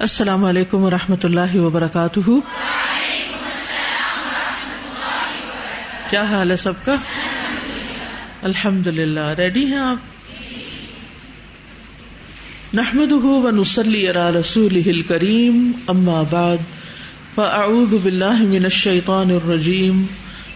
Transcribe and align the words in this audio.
السلام 0.00 0.44
علیکم 0.44 0.84
و 0.84 0.90
رحمۃ 0.90 1.24
اللہ 1.24 1.56
وبرکاتہ۔ 1.56 2.30
کیا 6.10 6.22
حال 6.22 6.50
ہے 6.50 6.56
سب 6.56 6.72
کا؟ 6.84 6.94
الحمد 8.42 8.86
للہ 8.86 9.26
ریڈی 9.38 9.64
ہیں 9.66 9.78
آپ؟ 9.78 9.96
نحمد 12.74 13.12
و 13.12 13.50
نسلی 13.50 14.12
رسول 14.12 15.02
کریم 15.02 15.72
اما 15.86 16.22
بعد، 16.30 16.56
فاعوذ 17.34 17.94
باللہ 17.94 18.38
من 18.40 18.64
الشیطان 18.64 19.30
الرجیم، 19.30 20.06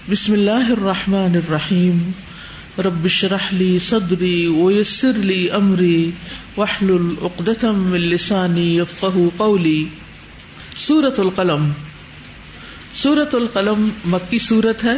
بسم 0.09 0.33
اللہ 0.33 0.71
الرحمن 0.71 1.35
الرحیم۔ 1.35 2.11
ربش 2.79 3.25
رحلی 3.25 3.79
صدری 3.79 4.47
ویسر 4.47 5.13
لی 5.15 5.51
امری 5.51 6.11
وحل 6.57 6.91
العقدم 6.91 7.93
السانی 7.93 8.79
یفقہ 8.79 9.19
قولی 9.37 9.85
سورت 10.77 11.21
القلم. 11.21 11.71
سورت 12.95 13.35
القلم 13.35 13.89
مکی 14.05 14.39
سورت 14.39 14.85
ہے. 14.85 14.97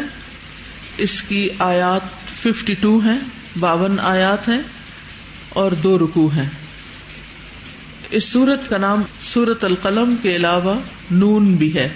اس 0.98 1.22
کی 1.22 1.48
آیات 1.58 2.00
ففٹی 2.42 2.74
ٹو 2.74 2.98
ہیں، 2.98 3.18
باون 3.60 4.00
آیات 4.00 4.48
ہیں 4.48 4.60
اور 5.48 5.72
دو 5.72 5.98
رکو 5.98 6.28
ہیں. 6.36 6.48
اس 8.10 8.24
سورت 8.24 8.68
کا 8.68 8.78
نام 8.78 9.02
سورت 9.20 9.64
القلم 9.64 10.14
کے 10.22 10.36
علاوہ 10.36 10.74
نون 11.10 11.54
بھی 11.54 11.74
ہے. 11.74 11.88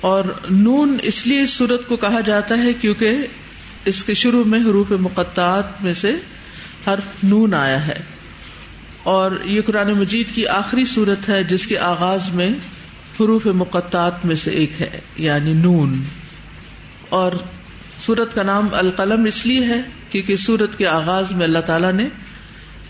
اور 0.00 0.24
نون 0.50 0.98
اس 1.02 1.26
لیے 1.26 1.42
اس 1.42 1.50
سورت 1.50 1.86
کو 1.88 1.96
کہا 1.96 2.20
جاتا 2.20 2.58
ہے 2.58 2.72
کیونکہ 2.80 3.16
اس 3.84 4.04
کے 4.04 4.14
شروع 4.14 4.44
میں 4.44 4.60
حروف 4.60 4.90
مقطعات 4.90 5.82
میں 5.82 5.92
سے 5.92 6.16
حرف 6.86 7.24
نون 7.24 7.54
آیا 7.54 7.86
ہے۔ 7.86 8.00
اور 9.02 9.30
یہ 9.44 9.60
قرآن 9.60 9.92
مجید 9.92 10.26
کی 10.34 10.46
آخری 10.46 10.84
صورت 10.84 11.28
ہے 11.28 11.44
جس 11.44 11.66
کے 11.66 11.78
آغاز 11.78 12.32
میں 12.32 12.50
حروف 13.20 13.46
مقطعات 13.46 14.26
میں 14.26 14.34
سے 14.34 14.50
ایک 14.50 14.82
ہے 14.82 15.00
یعنی 15.16 15.52
نون۔ 15.52 16.02
اور 17.08 17.32
سورت 18.06 18.34
کا 18.34 18.42
نام 18.42 18.68
القلم 18.72 19.24
اس 19.24 19.46
لیے 19.46 19.64
ہے 19.64 19.82
کیونکہ 20.10 20.36
سورت 20.36 20.78
کے 20.78 20.86
آغاز 20.86 21.32
میں 21.32 21.46
اللہ 21.46 21.58
تعالی 21.58 21.92
نے 21.92 22.08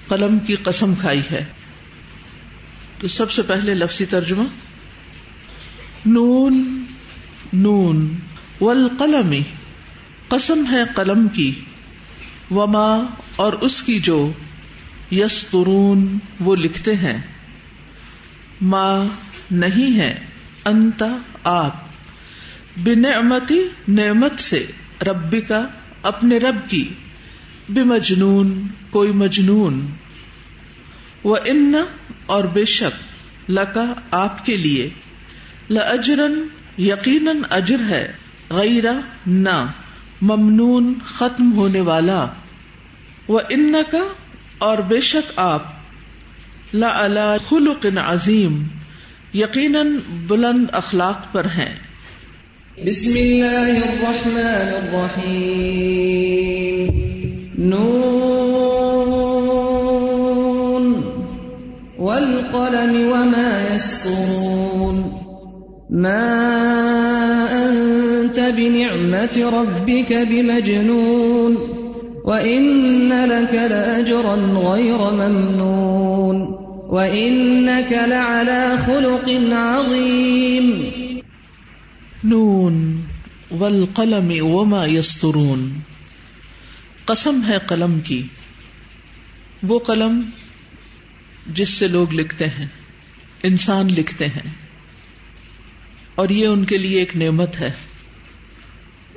قلم 0.09 0.39
کی 0.39 0.55
قسم 0.55 0.95
کھائی 0.95 1.23
ہے۔ 1.31 1.45
تو 2.99 3.09
سب 3.09 3.31
سے 3.31 3.43
پہلے 3.43 3.75
لفظی 3.75 4.07
ترجمہ۔ 4.07 4.45
نون 6.07 6.83
نون۔ 7.53 8.17
والقلمی 8.61 9.43
قسم 10.31 10.65
ہے 10.73 10.81
قلم 10.95 11.29
کی، 11.29 11.61
وما 12.51 13.15
اور 13.37 13.53
اس 13.53 13.83
کی 13.83 13.99
جو 13.99 14.33
یس 15.13 15.47
ترون 15.51 16.19
وہ 16.41 16.57
لکھتے 16.57 16.97
ہیں۔ 16.97 17.19
ماں 18.61 19.05
نہیں 19.51 19.99
ہے 19.99 20.25
انتا 20.65 21.17
آپ۔ 21.45 21.77
بنعمتی، 22.77 23.69
نعمت 23.89 24.41
سے 24.41 24.67
ربی 25.03 25.41
کا 25.41 25.67
اپنے 26.03 26.39
رب 26.39 26.71
کی۔ 26.71 26.89
بے 27.69 27.83
مجنون 27.83 28.67
کوئی 28.91 29.13
مجنون۔ 29.13 29.87
وہ 31.25 31.37
ان 31.45 31.75
اور 32.27 32.45
بے 32.45 32.65
شک، 32.65 33.03
لکا، 33.51 33.95
آپ 34.11 34.47
کے 34.47 34.57
لیے۔ 34.57 34.91
لجرن 35.71 36.47
یقیناً 36.79 37.37
اجر 37.51 37.79
ہے۔ 37.89 38.13
غیر، 38.51 38.85
نہ۔ 39.27 39.67
ممنون 40.21 40.95
ختم 41.07 41.57
ہونے 41.57 41.81
والا۔ 41.81 42.27
وہ 43.29 43.41
ان 43.49 43.75
کا 43.93 44.05
اور 44.59 44.79
بے 44.79 45.01
شک 45.01 45.33
آپ 45.37 45.63
لا 46.73 47.37
خلق 47.49 47.87
عظیم 48.05 48.67
یقیناً 49.35 49.97
بلند 50.09 50.65
اخلاق 50.73 51.33
پر 51.33 51.45
ہیں۔ 51.45 51.75
بسم 52.87 53.11
اللہ 53.15 53.85
الرحمن 53.85 54.97
الرحیم۔ 54.97 55.51
نون۔ 57.59 58.21
والقلم 61.99 63.13
وما 63.13 63.75
يسطرون 63.75 64.97
ما 66.03 67.40
أنت 68.41 68.55
بنعمة 68.55 69.51
ربك 69.51 70.13
بمجنون 70.29 71.57
وإن 72.25 73.09
لك 73.09 73.55
لأجرا 73.55 74.35
غير 74.59 75.13
ممنون 75.13 76.37
وإنك 76.89 77.93
لعلى 77.93 78.77
خلق 78.87 79.53
عظيم. 79.53 80.91
نون 82.25 83.03
والقلم 83.51 84.33
وما 84.41 84.87
یسترون 84.87 85.79
قسم 87.05 87.41
ہے 87.49 87.59
قلم 87.67 88.01
کی. 88.01 88.23
وہ 89.63 89.79
قلم 89.79 90.31
جس 91.47 91.69
سے 91.69 91.89
لوگ 91.89 92.13
لکھتے 92.13 92.47
ہیں 92.47 92.67
انسان 93.43 93.87
لکھتے 93.87 94.27
ہیں. 94.27 94.71
اور 96.15 96.29
یہ 96.29 96.47
ان 96.47 96.65
کے 96.65 96.79
لیے 96.79 96.99
ایک 96.99 97.17
نعمت 97.17 97.61
ہے۔ 97.61 97.90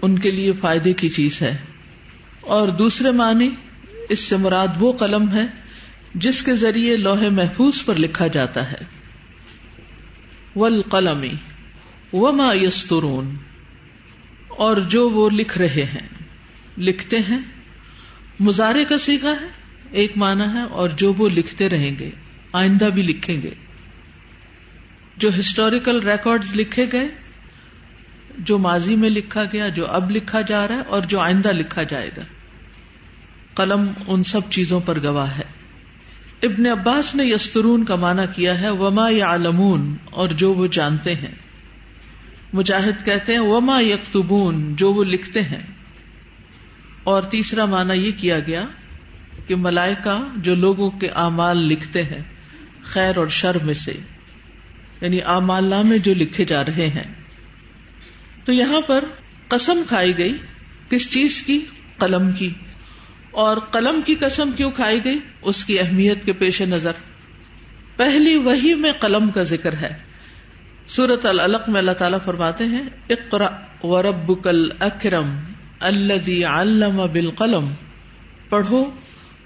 ان 0.03 0.19
کے 0.19 0.31
لیے 0.31 0.53
فائدے 0.53 0.93
کی 0.93 1.09
چیز 1.09 1.41
ہے۔ 1.41 1.57
اور 2.41 2.67
دوسرے 2.67 3.11
معنی، 3.11 3.49
اس 4.09 4.19
سے 4.19 4.37
مراد 4.37 4.67
وہ 4.79 4.91
قلم 4.91 5.31
ہے 5.31 5.45
جس 6.15 6.43
کے 6.43 6.53
ذریعے 6.53 6.97
لوہے 6.97 7.29
محفوظ 7.29 7.85
پر 7.85 7.95
لکھا 7.95 8.27
جاتا 8.27 8.71
ہے۔ 8.71 8.77
والقلمی 10.55 11.33
وما 12.13 12.49
یسترون 12.53 13.35
اور 14.47 14.77
جو 14.77 15.09
وہ 15.09 15.29
لکھ 15.29 15.57
رہے 15.57 15.83
ہیں۔ 15.83 16.07
لکھتے 16.77 17.19
ہیں 17.19 17.39
مظاہرے 18.39 18.85
کا 18.85 18.97
سیکھا 18.97 19.31
ہے، 19.31 19.47
ایک 19.91 20.17
معنی 20.17 20.43
ہے، 20.53 20.63
اور 20.63 20.89
جو 20.89 21.13
وہ 21.13 21.29
لکھتے 21.29 21.69
رہیں 21.69 21.99
گے، 21.99 22.09
آئندہ 22.53 22.85
بھی 22.85 23.01
لکھیں 23.01 23.41
گے۔ 23.41 23.53
جو 25.17 25.29
ہسٹوریکل 25.39 25.99
ریکارڈ 25.99 26.45
لکھے 26.55 26.85
گئے 26.91 27.22
جو 28.37 28.57
ماضی 28.57 28.95
میں 28.95 29.09
لکھا 29.09 29.43
گیا، 29.43 29.67
جو 29.67 29.87
اب 29.87 30.11
لکھا 30.11 30.41
جا 30.41 30.67
رہا 30.67 30.75
ہے 30.75 30.81
اور 30.81 31.01
جو 31.01 31.19
آئندہ 31.19 31.51
لکھا 31.51 31.83
جائے 31.83 32.09
گا۔ 32.17 32.21
قلم 33.53 33.91
ان 34.07 34.23
سب 34.23 34.41
چیزوں 34.49 34.79
پر 34.79 35.03
گواہ 35.03 35.37
ہے۔ 35.37 35.43
ابن 36.41 36.65
عباس 36.65 37.15
نے 37.15 37.25
یسترون 37.25 37.85
کا 37.85 37.95
معنی 37.95 38.21
کیا 38.35 38.61
ہے، 38.61 38.69
وما 38.69 39.09
یا 39.09 39.27
اور 40.05 40.29
جو 40.29 40.53
وہ 40.53 40.67
جانتے 40.67 41.15
ہیں۔ 41.15 41.35
مجاہد 42.53 43.05
کہتے 43.05 43.33
ہیں، 43.33 43.39
وما 43.39 43.79
یکتبون 43.79 44.75
جو 44.75 44.93
وہ 44.93 45.03
لکھتے 45.03 45.41
ہیں۔ 45.41 45.63
اور 47.03 47.21
تیسرا 47.21 47.65
معنی 47.65 47.93
یہ 47.93 48.11
کیا 48.11 48.39
گیا 48.39 48.63
کہ 49.47 49.55
ملائکہ 49.55 50.27
جو 50.37 50.55
لوگوں 50.55 50.89
کے 50.89 51.07
اعمال 51.07 51.57
لکھتے 51.57 52.03
ہیں، 52.03 52.21
خیر 52.83 53.17
اور 53.17 53.27
شر 53.27 53.63
میں 53.63 53.73
سے 53.73 53.93
یعنی 55.01 55.19
اعمال 55.25 55.65
نامے 55.65 55.97
جو 55.97 56.13
لکھے 56.13 56.45
جا 56.45 56.65
رہے 56.65 56.87
ہیں۔ 56.87 57.22
تو 58.45 58.51
یہاں 58.51 58.81
پر 58.81 59.03
قسم 59.47 59.81
کھائی 59.87 60.17
گئی 60.17 60.37
کس 60.89 61.11
چیز 61.11 61.43
کی؟ 61.43 61.65
قلم 61.97 62.31
کی۔ 62.31 62.53
اور 63.31 63.57
قلم 63.57 64.01
کی 64.05 64.15
قسم 64.15 64.51
کیوں 64.51 64.71
کھائی 64.71 65.05
گئی؟ 65.05 65.19
اس 65.41 65.65
کی 65.65 65.79
اہمیت 65.79 66.25
کے 66.25 66.33
پیش 66.33 66.61
نظر۔ 66.61 66.91
پہلی 67.95 68.35
وہی 68.35 68.75
میں 68.75 68.91
قلم 68.91 69.31
کا 69.31 69.43
ذکر 69.43 69.73
ہے۔ 69.73 70.13
سورت 70.87 71.25
العلق 71.25 71.69
میں 71.69 71.79
اللہ 71.79 71.91
تعالیٰ 71.91 72.19
فرماتے 72.25 72.65
ہیں 72.65 72.83
اقرا 73.09 73.49
و 73.83 74.01
رب 74.01 74.43
کل 74.43 74.69
اکرم 74.79 75.39
اللہ 75.79 76.85
بال 77.13 77.29
قلم 77.29 77.73
پڑھو 78.49 78.91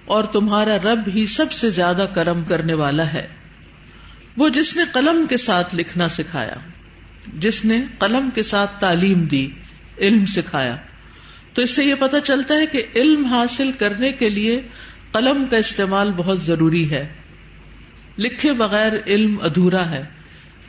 اور 0.06 0.24
تمہارا 0.24 0.78
رب 0.78 1.10
ہی 1.16 1.26
سب 1.26 1.52
سے 1.52 1.70
زیادہ 1.70 2.06
کرم 2.16 2.44
کرنے 2.44 2.74
والا 2.74 3.14
ہے۔ 3.14 3.28
وہ 4.38 4.50
جس 4.50 4.78
نے 4.78 4.84
قلم 4.94 5.26
کے 5.30 5.38
ساتھ 5.38 5.76
لکھنا 5.76 6.08
سکھایا۔ 6.08 6.56
جس 7.34 7.66
نے 7.66 7.84
قلم 8.00 8.30
کے 8.36 8.44
ساتھ 8.44 8.80
تعلیم 8.80 9.22
دی، 9.22 9.50
علم 9.98 10.26
سکھایا۔ 10.26 10.76
تو 11.54 11.62
اس 11.62 11.76
سے 11.76 11.84
یہ 11.84 11.96
پتا 12.00 12.20
چلتا 12.20 12.56
ہے 12.56 12.66
کہ 12.66 12.84
علم 12.96 13.26
حاصل 13.26 13.72
کرنے 13.72 14.12
کے 14.12 14.30
لیے 14.30 14.62
قلم 15.12 15.46
کا 15.46 15.58
استعمال 15.58 16.12
بہت 16.12 16.42
ضروری 16.42 16.92
ہے۔ 16.92 17.14
لکھے 18.18 18.54
بغیر 18.54 18.94
علم 19.08 19.38
ادھورا 19.42 19.90
ہے، 19.90 20.06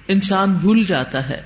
انسان 0.08 0.52
بھول 0.52 0.84
جاتا 0.84 1.28
ہے۔ 1.28 1.42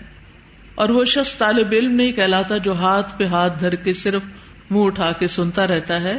اور 0.75 0.89
وہ 0.89 1.05
شخص 1.05 1.39
طالب 1.39 1.69
علم 1.73 1.95
نہیں 1.95 2.13
کہلاتا 2.13 2.57
جو 2.57 2.73
ہاتھ 2.73 3.19
پہ 3.19 3.25
ہاتھ 3.25 3.61
دھر 3.61 3.75
کے 3.75 3.93
صرف 3.93 4.23
منہ 4.71 4.85
اٹھا 4.85 5.13
کے 5.13 5.27
سنتا 5.27 5.67
رہتا 5.67 6.01
ہے۔ 6.01 6.19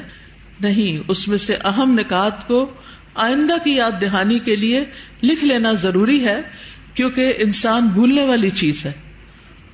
نہیں، 0.62 1.04
اس 1.08 1.28
میں 1.28 1.38
سے 1.38 1.56
اہم 1.56 1.94
نکات 2.00 2.48
کو 2.48 2.74
آئندہ 3.16 3.54
کی 3.64 3.76
یاد 3.76 4.02
دہانی 4.02 4.40
کے 4.40 4.56
لیے 4.56 4.86
لکھ 5.24 5.44
لینا 5.44 5.74
ضروری 5.74 6.28
ہے۔ 6.28 6.42
کیونکہ 6.94 7.34
انسان 7.38 7.88
بھولنے 7.88 8.26
والی 8.26 8.50
چیز 8.50 8.86
ہے 8.86 8.92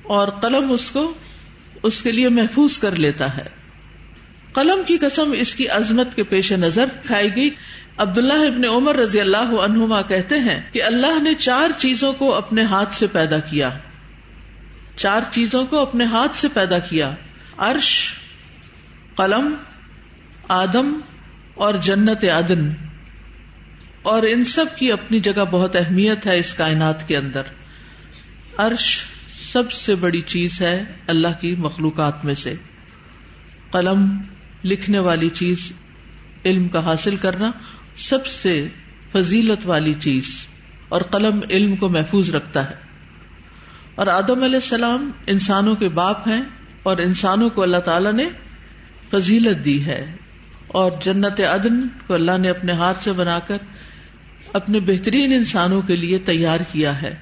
اور 0.02 0.28
قلم 0.28 0.72
اس 0.72 0.90
کو 0.90 1.14
اس 1.82 2.02
کے 2.02 2.12
لیے 2.12 2.28
محفوظ 2.28 2.78
کر 2.78 2.96
لیتا 2.96 3.36
ہے۔ 3.36 3.46
قلم 4.52 4.82
کی 4.86 4.96
قسم 4.96 5.32
اس 5.36 5.54
کی 5.54 5.68
عظمت 5.68 6.16
کے 6.16 6.22
پیش 6.24 6.52
نظر 6.52 6.84
کھائی 7.04 7.36
گئی۔ 7.36 7.50
عبداللہ 7.96 8.46
ابن 8.46 8.64
عمر 8.64 8.96
رضی 8.96 9.20
اللہ 9.20 9.60
عنہما 9.60 10.02
کہتے 10.02 10.38
ہیں 10.38 10.60
کہ 10.72 10.82
اللہ 10.82 11.22
نے 11.22 11.34
چار 11.34 11.70
چیزوں 11.78 12.12
کو 12.12 12.34
اپنے 12.34 12.62
ہاتھ 12.62 12.94
سے 12.94 13.06
پیدا 13.06 13.38
کیا۔ 13.38 13.70
چار 14.96 15.20
چیزوں 15.30 15.66
کو 15.66 15.78
اپنے 15.78 16.04
ہاتھ 16.04 16.36
سے 16.36 16.48
پیدا 16.54 16.78
کیا۔ 16.78 17.10
عرش، 17.56 18.12
قلم، 19.16 19.54
آدم 20.48 21.00
اور 21.54 21.74
جنت 21.74 22.24
عدن۔ 22.24 22.89
اور 24.02 24.22
ان 24.22 24.44
سب 24.44 24.64
کی 24.76 24.92
اپنی 24.92 25.20
جگہ 25.20 25.44
بہت 25.50 25.76
اہمیت 25.76 26.26
ہے 26.26 26.38
اس 26.38 26.54
کائنات 26.54 27.08
کے 27.08 27.16
اندر۔ 27.16 27.42
عرش 28.56 28.98
سب 29.28 29.72
سے 29.72 29.94
بڑی 29.94 30.20
چیز 30.20 30.62
ہے 30.62 30.82
اللہ 31.06 31.40
کی 31.40 31.54
مخلوقات 31.54 32.24
میں 32.24 32.34
سے۔ 32.34 32.54
قلم 33.70 34.22
لکھنے 34.64 34.98
والی 34.98 35.28
چیز، 35.28 35.72
علم 36.44 36.68
کا 36.68 36.84
حاصل 36.84 37.16
کرنا 37.16 37.50
سب 37.96 38.26
سے 38.26 38.68
فضیلت 39.12 39.66
والی 39.66 39.94
چیز۔ 39.94 40.48
اور 40.88 41.02
قلم 41.02 41.40
علم 41.50 41.76
کو 41.76 41.88
محفوظ 41.88 42.34
رکھتا 42.34 42.70
ہے۔ 42.70 42.74
اور 43.94 44.06
آدم 44.06 44.42
علیہ 44.42 44.54
السلام 44.54 45.10
انسانوں 45.26 45.74
کے 45.74 45.88
باپ 45.88 46.28
ہیں 46.28 46.42
اور 46.82 46.98
انسانوں 46.98 47.50
کو 47.50 47.62
اللہ 47.62 47.78
تعالی 47.78 48.12
نے 48.12 48.28
فضیلت 49.10 49.64
دی 49.64 49.86
ہے۔ 49.86 50.16
اور 50.68 50.92
جنت 51.02 51.40
عدن 51.40 51.88
کو 52.06 52.14
اللہ 52.14 52.38
نے 52.38 52.50
اپنے 52.50 52.72
ہاتھ 52.72 53.02
سے 53.02 53.12
بنا 53.12 53.38
کر 53.38 53.56
اپنے 54.52 54.80
بہترین 54.80 55.32
انسانوں 55.32 55.82
کے 55.82 55.96
لیے 55.96 56.18
تیار 56.18 56.60
کیا 56.60 57.02
ہے 57.02 57.16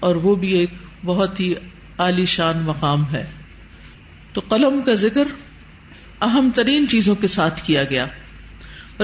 اور 0.00 0.16
وہ 0.16 0.34
بھی 0.34 0.52
ایک 0.52 0.70
بہت 1.04 1.40
ہی 1.40 1.54
عالی 1.98 2.24
شان 2.24 2.58
مقام 2.58 3.12
ہے۔ 3.12 3.24
تو 4.32 4.40
قلم 4.40 4.82
کا 4.82 4.94
ذکر 4.94 5.24
اہم 6.20 6.50
ترین 6.54 6.88
چیزوں 6.88 7.14
کے 7.14 7.26
ساتھ 7.26 7.64
کیا 7.64 7.84
گیا۔ 7.84 8.06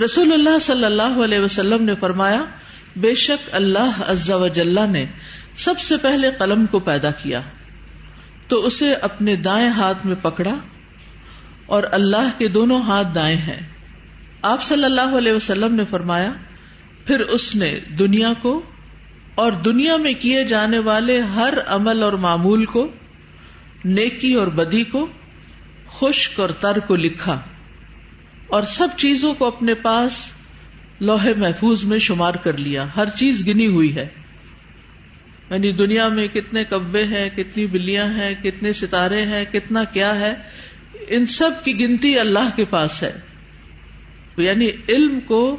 رسول 0.05 0.33
اللہ 0.33 0.59
صلی 0.59 0.85
اللہ 0.85 1.25
علیہ 1.25 1.39
وسلم 1.39 1.85
نے 1.85 1.95
فرمایا، 2.01 2.43
بے 2.97 3.15
شک 3.15 3.49
اللہ 3.53 4.03
عز 4.07 4.31
و 4.31 4.49
جلہ 4.49 4.87
نے 4.91 5.07
سب 5.55 5.79
سے 5.79 5.97
پہلے 5.97 6.31
قلم 6.31 6.67
کو 6.67 6.79
پیدا 6.79 7.11
کیا۔ 7.11 7.41
تو 8.49 8.67
اسے 8.67 8.95
اپنے 8.95 9.37
دائیں 9.37 9.69
ہاتھ 9.69 10.07
میں 10.07 10.17
پکڑا 10.17 10.55
اور 11.67 11.83
اللہ 11.93 12.39
کے 12.39 12.49
دونوں 12.49 12.83
ہاتھ 12.83 13.09
دائیں 13.15 13.37
ہیں۔ 13.37 13.69
آپ 14.43 14.63
صلی 14.63 14.85
اللہ 14.85 15.19
علیہ 15.19 15.33
وسلم 15.33 15.75
نے 15.75 15.85
فرمایا 15.85 16.33
پھر 17.07 17.21
اس 17.21 17.57
نے 17.57 17.81
دنیا 17.99 18.33
کو 18.43 18.63
اور 19.35 19.53
دنیا 19.53 19.97
میں 19.97 20.13
کیے 20.13 20.45
جانے 20.45 20.79
والے 20.79 21.21
ہر 21.21 21.55
عمل 21.67 22.03
اور 22.03 22.13
معمول 22.13 22.65
کو، 22.65 22.89
نیکی 23.85 24.35
اور 24.35 24.47
بدی 24.47 24.85
کو، 24.85 25.07
خشک 25.89 26.41
اور 26.41 26.49
تر 26.49 26.79
کو 26.79 26.97
لکھا 26.97 27.41
اور 28.47 28.63
سب 28.63 28.89
چیزوں 28.97 29.35
کو 29.35 29.47
اپنے 29.47 29.75
پاس 29.75 30.33
لوہے 31.01 31.35
محفوظ 31.35 31.85
میں 31.85 31.99
شمار 31.99 32.35
کر 32.35 32.57
لیا۔ 32.57 32.87
ہر 32.97 33.09
چیز 33.09 33.47
گنی 33.47 33.67
ہوئی 33.67 33.95
ہے۔ 33.95 34.09
یعنی 35.51 35.73
دنیا 35.73 36.09
میں 36.09 36.29
کتنے 36.29 36.65
کبے 36.65 37.05
ہیں، 37.05 37.29
کتنی 37.29 37.67
بلیاں 37.67 38.07
ہیں، 38.07 38.35
کتنے 38.35 38.73
ستارے 38.73 39.23
ہیں، 39.23 39.45
کتنا 39.45 39.85
کیا 39.85 40.21
ہے، 40.21 40.35
ان 41.09 41.27
سب 41.27 41.51
کی 41.65 41.81
گنتی 41.81 42.19
اللہ 42.19 42.57
کے 42.57 42.65
پاس 42.65 43.03
ہے۔ 43.03 43.13
یعنی 44.37 44.71
علم 44.89 45.21
کو 45.21 45.57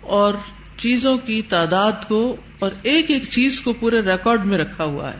اور 0.00 0.34
چیزوں 0.78 1.18
کی 1.18 1.42
تعداد 1.42 1.92
کو 2.08 2.36
اور 2.58 2.70
ایک 2.82 3.10
ایک 3.10 3.22
چیز 3.30 3.60
کو 3.60 3.72
پورے 3.72 4.00
ریکارڈ 4.00 4.46
میں 4.46 4.58
رکھا 4.58 4.84
ہوا 4.84 5.12
ہے۔ 5.12 5.18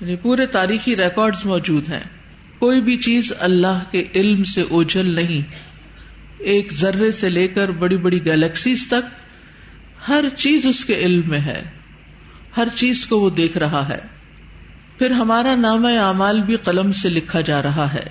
یعنی 0.00 0.16
پورے 0.16 0.46
تاریخی 0.46 0.96
ریکارڈ 0.96 1.36
موجود 1.44 1.88
ہیں۔ 1.88 2.02
کوئی 2.58 2.80
بھی 2.80 2.96
چیز 2.96 3.32
اللہ 3.38 3.82
کے 3.90 4.04
علم 4.14 4.44
سے 4.44 4.62
اوجل 4.62 5.14
نہیں۔ 5.14 5.54
ایک 6.38 6.72
ذرے 6.72 7.12
سے 7.12 7.28
لے 7.28 7.48
کر 7.48 7.70
بڑی 7.70 7.96
بڑی 7.96 8.24
گیلیکسیز 8.24 8.86
تک 8.86 9.08
ہر 10.08 10.24
چیز 10.36 10.66
اس 10.66 10.84
کے 10.84 10.94
علم 10.94 11.28
میں 11.28 11.40
ہے۔ 11.40 11.62
ہر 12.56 12.68
چیز 12.74 13.06
کو 13.06 13.20
وہ 13.20 13.30
دیکھ 13.30 13.58
رہا 13.58 13.88
ہے۔ 13.88 13.98
پھر 14.98 15.10
ہمارا 15.10 15.56
نام 15.56 15.86
اعمال 15.86 16.40
بھی 16.40 16.56
قلم 16.56 16.92
سے 16.92 17.08
لکھا 17.08 17.40
جا 17.40 17.62
رہا 17.62 17.94
ہے۔ 17.94 18.06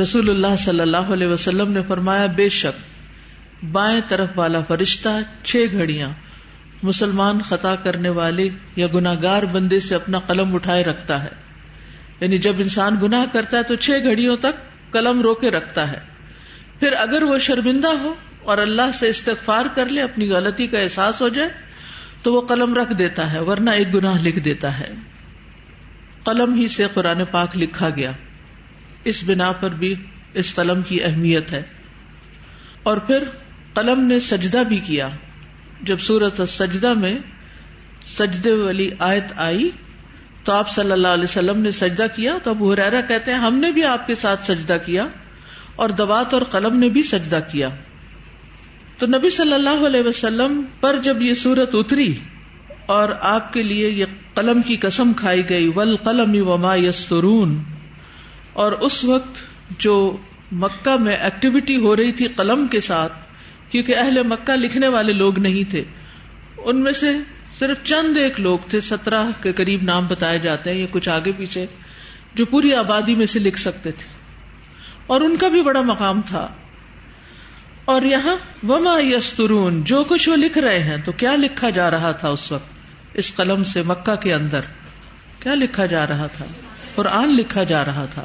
رسول 0.00 0.30
اللہ 0.30 0.56
صلی 0.58 0.80
اللہ 0.80 0.96
علیہ 0.96 1.26
وسلم 1.26 1.72
نے 1.72 1.80
فرمایا، 1.88 2.26
بے 2.26 2.48
شک 2.48 2.91
بائیں 3.70 4.00
طرف 4.08 4.28
والا 4.36 4.60
فرشتہ، 4.60 5.08
چھ 5.42 5.56
گھڑیاں، 5.72 6.08
مسلمان 6.82 7.42
خطا 7.42 7.74
کرنے 7.74 8.08
والے 8.08 8.48
یا 8.76 8.86
گناگار 8.94 9.42
بندے 9.42 9.80
سے 9.80 9.94
اپنا 9.94 10.18
قلم 10.18 10.54
اٹھائے 10.54 10.84
رکھتا 10.84 11.24
ہے۔ 11.24 11.28
یعنی 12.20 12.38
جب 12.38 12.54
انسان 12.56 12.96
گناہ 13.02 13.24
کرتا 13.32 13.58
ہے 13.58 13.62
تو 13.62 13.74
چھ 13.74 13.90
گھڑیوں 13.90 14.36
تک 14.36 14.92
قلم 14.92 15.20
رو 15.20 15.34
کے 15.34 15.50
رکھتا 15.50 15.92
ہے۔ 15.92 15.98
پھر 16.80 16.92
اگر 16.92 17.22
وہ 17.22 17.38
شرمندہ 17.38 17.88
ہو 17.88 18.14
اور 18.42 18.58
اللہ 18.58 18.90
سے 18.94 19.08
استغفار 19.08 19.66
کر 19.74 19.88
لے، 19.88 20.02
اپنی 20.02 20.28
غلطی 20.28 20.66
کا 20.66 20.78
احساس 20.78 21.22
ہو 21.22 21.28
جائے، 21.28 21.48
تو 22.22 22.34
وہ 22.34 22.40
قلم 22.40 22.74
رکھ 22.74 22.94
دیتا 22.94 23.32
ہے، 23.32 23.40
ورنہ 23.40 23.70
ایک 23.70 23.94
گناہ 23.94 24.22
لکھ 24.22 24.38
دیتا 24.38 24.80
ہے۔ 24.80 24.92
قلم 26.24 26.54
ہی 26.54 26.68
سے 26.68 26.86
قرآن 26.94 27.24
پاک 27.30 27.58
لکھا 27.58 27.88
گیا۔ 27.90 28.10
اس 29.04 29.24
بنا 29.26 29.52
پر 29.52 29.70
بھی 29.70 29.94
اس 30.34 30.54
قلم 30.54 30.82
کی 30.82 31.04
اہمیت 31.04 31.52
ہے۔ 31.52 31.62
اور 32.82 32.96
پھر 32.96 33.24
قلم 33.74 34.00
نے 34.00 34.18
سجدہ 34.20 34.62
بھی 34.68 34.78
کیا۔ 34.78 35.08
جب 35.82 35.98
سورت 35.98 36.48
سجدہ 36.48 36.94
میں 36.94 37.18
سجدے 38.04 38.52
والی 38.52 38.90
آیت 38.98 39.32
آئی، 39.36 39.70
تو 40.44 40.52
آپ 40.52 40.68
صلی 40.68 40.92
اللہ 40.92 41.08
علیہ 41.08 41.24
وسلم 41.24 41.60
نے 41.60 41.70
سجدہ 41.70 42.06
کیا۔ 42.16 42.38
تو 42.42 42.50
اب 42.50 42.64
حریرا 42.64 43.00
کہتے 43.00 43.30
ہیں، 43.30 43.38
ہم 43.38 43.54
نے 43.54 43.72
بھی 43.72 43.84
آپ 43.84 44.06
کے 44.06 44.14
ساتھ 44.14 44.46
سجدہ 44.46 44.76
کیا 44.86 45.06
اور 45.76 45.88
دوات 45.88 46.34
اور 46.34 46.42
قلم 46.42 46.78
نے 46.78 46.88
بھی 46.88 47.02
سجدہ 47.02 47.40
کیا۔ 47.52 47.68
تو 48.98 49.06
نبی 49.06 49.30
صلی 49.30 49.52
اللہ 49.52 49.86
علیہ 49.86 50.02
وسلم 50.02 50.62
پر 50.80 50.98
جب 50.98 51.22
یہ 51.22 51.34
سورت 51.34 51.70
اتری 51.72 52.18
اور 52.86 53.08
آپ 53.20 53.52
کے 53.52 53.62
لیے 53.62 53.90
یہ 53.90 54.04
قلم 54.34 54.62
کی 54.62 54.76
قسم 54.76 55.12
کھائی 55.12 55.48
گئی 55.48 55.72
ول 55.76 55.96
قلم 55.96 56.48
وما 56.48 56.76
یسترون 56.76 57.62
اور 58.52 58.72
اس 58.72 59.04
وقت 59.04 59.44
جو 59.78 60.16
مکہ 60.52 61.00
میں 61.00 61.16
ایکٹیویٹی 61.16 61.76
ہو 61.76 61.96
رہی 61.96 62.12
تھی 62.12 62.28
قلم 62.28 62.66
کے 62.66 62.80
ساتھ 62.80 63.12
کیونکہ 63.72 63.96
اہل 63.96 64.22
مکہ 64.22 64.56
لکھنے 64.56 64.88
والے 64.88 65.12
لوگ 65.12 65.38
نہیں 65.38 65.70
تھے۔ 65.70 65.84
ان 66.58 66.80
میں 66.80 66.92
سے 66.92 67.16
صرف 67.58 67.84
چند 67.84 68.16
ایک 68.16 68.40
لوگ 68.40 68.58
تھے، 68.58 68.80
سترہ 68.80 69.24
کے 69.42 69.52
قریب 69.52 69.82
نام 69.82 70.06
بتائے 70.06 70.38
جاتے 70.38 70.70
ہیں 70.70 70.78
یا 70.78 70.86
کچھ 70.90 71.08
آگے 71.08 71.32
پیچھے، 71.32 71.66
جو 72.34 72.46
پوری 72.46 72.74
آبادی 72.74 73.14
میں 73.14 73.26
سے 73.26 73.38
لکھ 73.38 73.58
سکتے 73.58 73.90
تھے۔ 73.90 74.10
اور 75.06 75.20
ان 75.20 75.36
کا 75.36 75.48
بھی 75.48 75.62
بڑا 75.62 75.80
مقام 75.80 76.22
تھا۔ 76.22 76.48
اور 77.84 78.02
یہاں، 78.02 78.36
وما 78.66 78.98
یسترون 79.00 79.84
جو 79.84 80.04
کچھ 80.04 80.28
وہ 80.28 80.36
لکھ 80.36 80.58
رہے 80.58 80.78
ہیں، 80.78 80.96
تو 80.96 81.12
کیا 81.12 81.36
لکھا 81.36 81.70
جا 81.70 81.90
رہا 81.90 82.12
تھا 82.12 82.28
اس 82.28 82.52
وقت؟ 82.52 82.68
اس 83.14 83.36
قلم 83.36 83.64
سے 83.64 83.82
مکہ 83.82 84.14
کے 84.14 84.34
اندر۔ 84.34 84.60
کیا 85.38 85.54
لکھا 85.54 85.86
جا 85.86 86.06
رہا 86.06 86.26
تھا؟ 86.26 86.46
قرآن 86.94 87.28
لکھا 87.28 87.62
جا 87.62 87.84
رہا 87.84 88.06
تھا۔ 88.06 88.24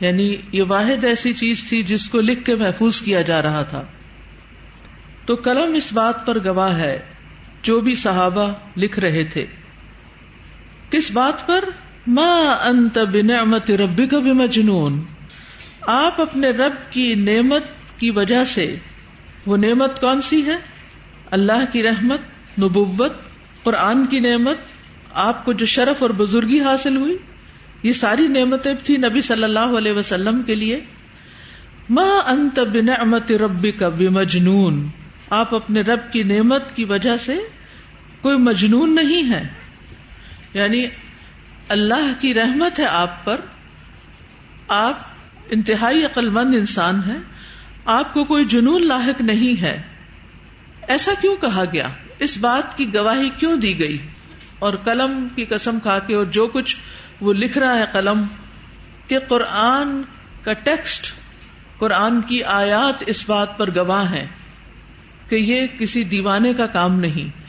یعنی 0.00 0.36
یہ 0.52 0.62
واحد 0.62 1.04
ایسی 1.04 1.32
چیز 1.32 1.68
تھی 1.68 1.82
جس 1.82 2.10
کو 2.10 2.20
لکھ 2.20 2.44
کے 2.44 2.56
محفوظ 2.56 3.00
کیا 3.00 3.22
جا 3.22 3.42
رہا 3.42 3.62
تھا۔ 3.62 3.82
تو 5.26 5.34
قلم 5.34 5.74
اس 5.74 5.92
بات 5.92 6.26
پر 6.26 6.44
گواہ 6.44 6.76
ہے، 6.78 6.98
جو 7.62 7.80
بھی 7.80 7.94
صحابہ 7.94 8.52
لکھ 8.76 8.98
رہے 8.98 9.24
تھے۔ 9.24 9.46
کس 10.90 11.10
بات 11.10 11.46
پر؟ 11.46 11.64
ماں 12.06 12.66
انت 12.66 12.98
بنعمت 12.98 13.70
ربی 13.70 14.06
کا 14.06 14.18
بھی 14.18 14.32
مجنون 14.32 15.02
آپ 15.80 16.20
اپنے 16.20 16.50
رب 16.50 16.92
کی 16.92 17.14
نعمت 17.14 17.64
کی 17.98 18.10
وجہ 18.10 18.44
سے، 18.44 18.76
وہ 19.46 19.56
نعمت 19.56 20.00
کون 20.00 20.20
سی 20.20 20.46
ہے؟ 20.46 20.56
اللہ 21.30 21.72
کی 21.72 21.82
رحمت، 21.82 22.20
نبوت، 22.58 23.12
قرآن 23.62 24.06
کی 24.06 24.20
نعمت، 24.20 24.56
آپ 25.12 25.44
کو 25.44 25.52
جو 25.52 25.66
شرف 25.66 26.02
اور 26.02 26.10
بزرگی 26.10 26.60
حاصل 26.60 26.96
ہوئی، 26.96 27.16
یہ 27.82 27.92
ساری 27.92 28.26
نعمتیں 28.26 28.74
تھی 28.84 28.96
نبی 28.96 29.20
صلی 29.20 29.44
اللہ 29.44 29.78
علیہ 29.78 29.92
وسلم 29.92 30.42
کے 30.42 30.54
لیے۔ 30.54 30.80
ماں 31.90 32.30
انت 32.30 32.58
بنعمت 32.58 33.32
ربی 33.32 33.70
کا 33.70 33.88
بھی 33.88 34.08
مجنون 34.08 34.88
آپ 35.30 35.54
اپنے 35.54 35.80
رب 35.80 36.12
کی 36.12 36.22
نعمت 36.22 36.76
کی 36.76 36.84
وجہ 36.84 37.16
سے 37.16 37.36
کوئی 38.20 38.36
مجنون 38.36 38.94
نہیں 38.94 39.30
ہے۔ 39.32 39.48
یعنی 40.54 40.86
اللہ 41.68 42.12
کی 42.20 42.34
رحمت 42.34 42.80
ہے 42.80 42.84
آپ 42.84 43.24
پر۔ 43.24 43.40
آپ 44.68 44.98
انتہائی 45.50 46.04
عقل 46.04 46.28
مند 46.28 46.54
انسان 46.54 47.00
ہے 47.06 47.16
آپ 47.84 48.14
کو 48.14 48.24
کوئی 48.24 48.44
جنون 48.44 48.86
لاحق 48.86 49.20
نہیں 49.20 49.62
ہے۔ 49.62 49.82
ایسا 50.88 51.12
کیوں 51.20 51.36
کہا 51.36 51.64
گیا؟ 51.72 51.88
اس 52.18 52.38
بات 52.38 52.78
کی 52.78 52.94
گواہی 52.94 53.28
کیوں 53.28 53.56
دی 53.56 53.78
گئی؟ 53.78 53.98
اور 54.58 54.74
قلم 54.74 55.28
کی 55.34 55.44
قسم 55.44 55.80
کھا 55.80 55.98
کے 55.98 56.14
اور 56.14 56.24
جو 56.24 56.46
کچھ 56.46 56.76
وہ 57.20 57.32
لکھ 57.32 57.58
رہا 57.58 57.78
ہے 57.78 57.84
قلم، 57.92 58.24
کہ 59.08 59.18
قرآن 59.18 60.02
کا 60.42 60.52
ٹیکسٹ، 60.52 61.14
قرآن 61.78 62.20
کی 62.20 62.44
آیات 62.44 63.04
اس 63.06 63.30
بات 63.30 63.58
پر 63.58 63.76
گواہ 63.76 64.10
ہے 64.10 64.26
کہ 65.28 65.36
یہ 65.36 65.66
کسی 65.66 66.04
دیوانے 66.04 66.54
کا 66.54 66.66
کام 66.66 67.00
نہیں۔ 67.00 67.44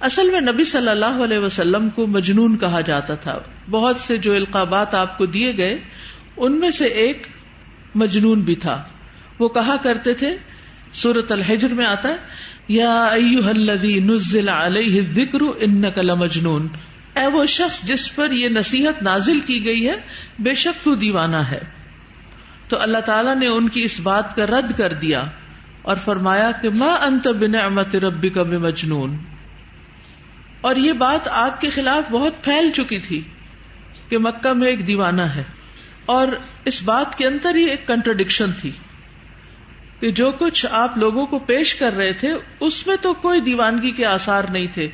اصل 0.00 0.30
میں 0.30 0.40
نبی 0.40 0.64
صلی 0.64 0.88
اللہ 0.88 1.24
علیہ 1.24 1.38
وسلم 1.38 1.90
کو 1.90 2.06
مجنون 2.06 2.58
کہا 2.58 2.80
جاتا 2.80 3.14
تھا۔ 3.14 3.38
بہت 3.70 3.96
سے 3.96 4.16
جو 4.16 4.34
القابات 4.34 4.94
آپ 4.94 5.18
کو 5.18 5.26
دیے 5.26 5.56
گئے، 5.56 5.78
ان 6.36 6.60
میں 6.60 6.70
سے 6.70 6.84
ایک 6.84 7.26
مجنون 7.94 8.40
بھی 8.40 8.54
تھا۔ 8.54 8.82
وہ 9.38 9.48
کہا 9.48 9.76
کرتے 9.82 10.14
تھے 10.14 10.36
سورت 10.92 11.32
الحجر 11.32 11.68
میں 11.68 11.86
آتا 11.86 12.08
ہے، 12.08 12.16
یا 12.68 13.06
الذی 13.06 14.00
نزل 14.00 14.48
علیہ 14.48 15.00
الذکر 15.00 15.38
انک 15.60 15.98
لمجنون۔ 15.98 16.68
اے 17.16 17.26
وہ 17.26 17.46
شخص 17.46 17.82
جس 17.82 18.16
پر 18.16 18.30
یہ 18.30 18.48
نصیحت 18.48 19.02
نازل 19.02 19.40
کی 19.40 19.64
گئی 19.64 19.88
ہے، 19.88 19.96
بے 20.38 20.54
شک 20.54 20.84
تو 20.84 20.94
دیوانہ 20.94 21.36
ہے۔ 21.36 21.60
تو 22.68 22.76
اللہ 22.80 22.98
تعالیٰ 22.98 23.36
نے 23.36 23.46
ان 23.46 23.68
کی 23.68 23.82
اس 23.82 24.00
بات 24.00 24.36
کا 24.36 24.46
رد 24.46 24.78
کر 24.78 24.92
دیا۔ 24.92 25.24
اور 25.82 25.96
فرمایا 25.96 26.50
کہ 26.62 26.70
ماں 26.70 26.98
انت 27.06 27.28
بن 27.28 27.54
امت 27.54 27.96
ربی 27.96 28.28
کا 28.28 28.42
بے 28.42 28.58
مجنون 28.58 29.16
اور 30.60 30.76
یہ 30.76 30.92
بات 30.92 31.28
آپ 31.28 31.60
کے 31.60 31.70
خلاف 31.70 32.10
بہت 32.10 32.44
پھیل 32.44 32.70
چکی 32.70 32.98
تھی 32.98 33.22
کہ 34.08 34.18
مکہ 34.18 34.52
میں 34.52 34.68
ایک 34.68 34.86
دیوانہ 34.86 35.22
ہے۔ 35.22 35.44
اور 36.06 36.28
اس 36.64 36.82
بات 36.82 37.18
کے 37.18 37.26
اندر 37.26 37.54
ہی 37.54 37.64
ایک 37.64 37.86
کنٹرڈکشن 37.86 38.52
تھی 38.52 38.72
کہ 40.00 40.10
جو 40.10 40.32
کچھ 40.32 40.66
آپ 40.70 40.98
لوگوں 40.98 41.26
کو 41.26 41.38
پیش 41.38 41.74
کر 41.74 41.92
رہے 41.92 42.12
تھے، 42.12 42.34
اس 42.60 42.86
میں 42.86 42.96
تو 43.00 43.14
کوئی 43.14 43.40
دیوانگی 43.40 43.90
کے 43.90 44.06
آسار 44.06 44.44
نہیں 44.44 44.66
تھے۔ 44.72 44.88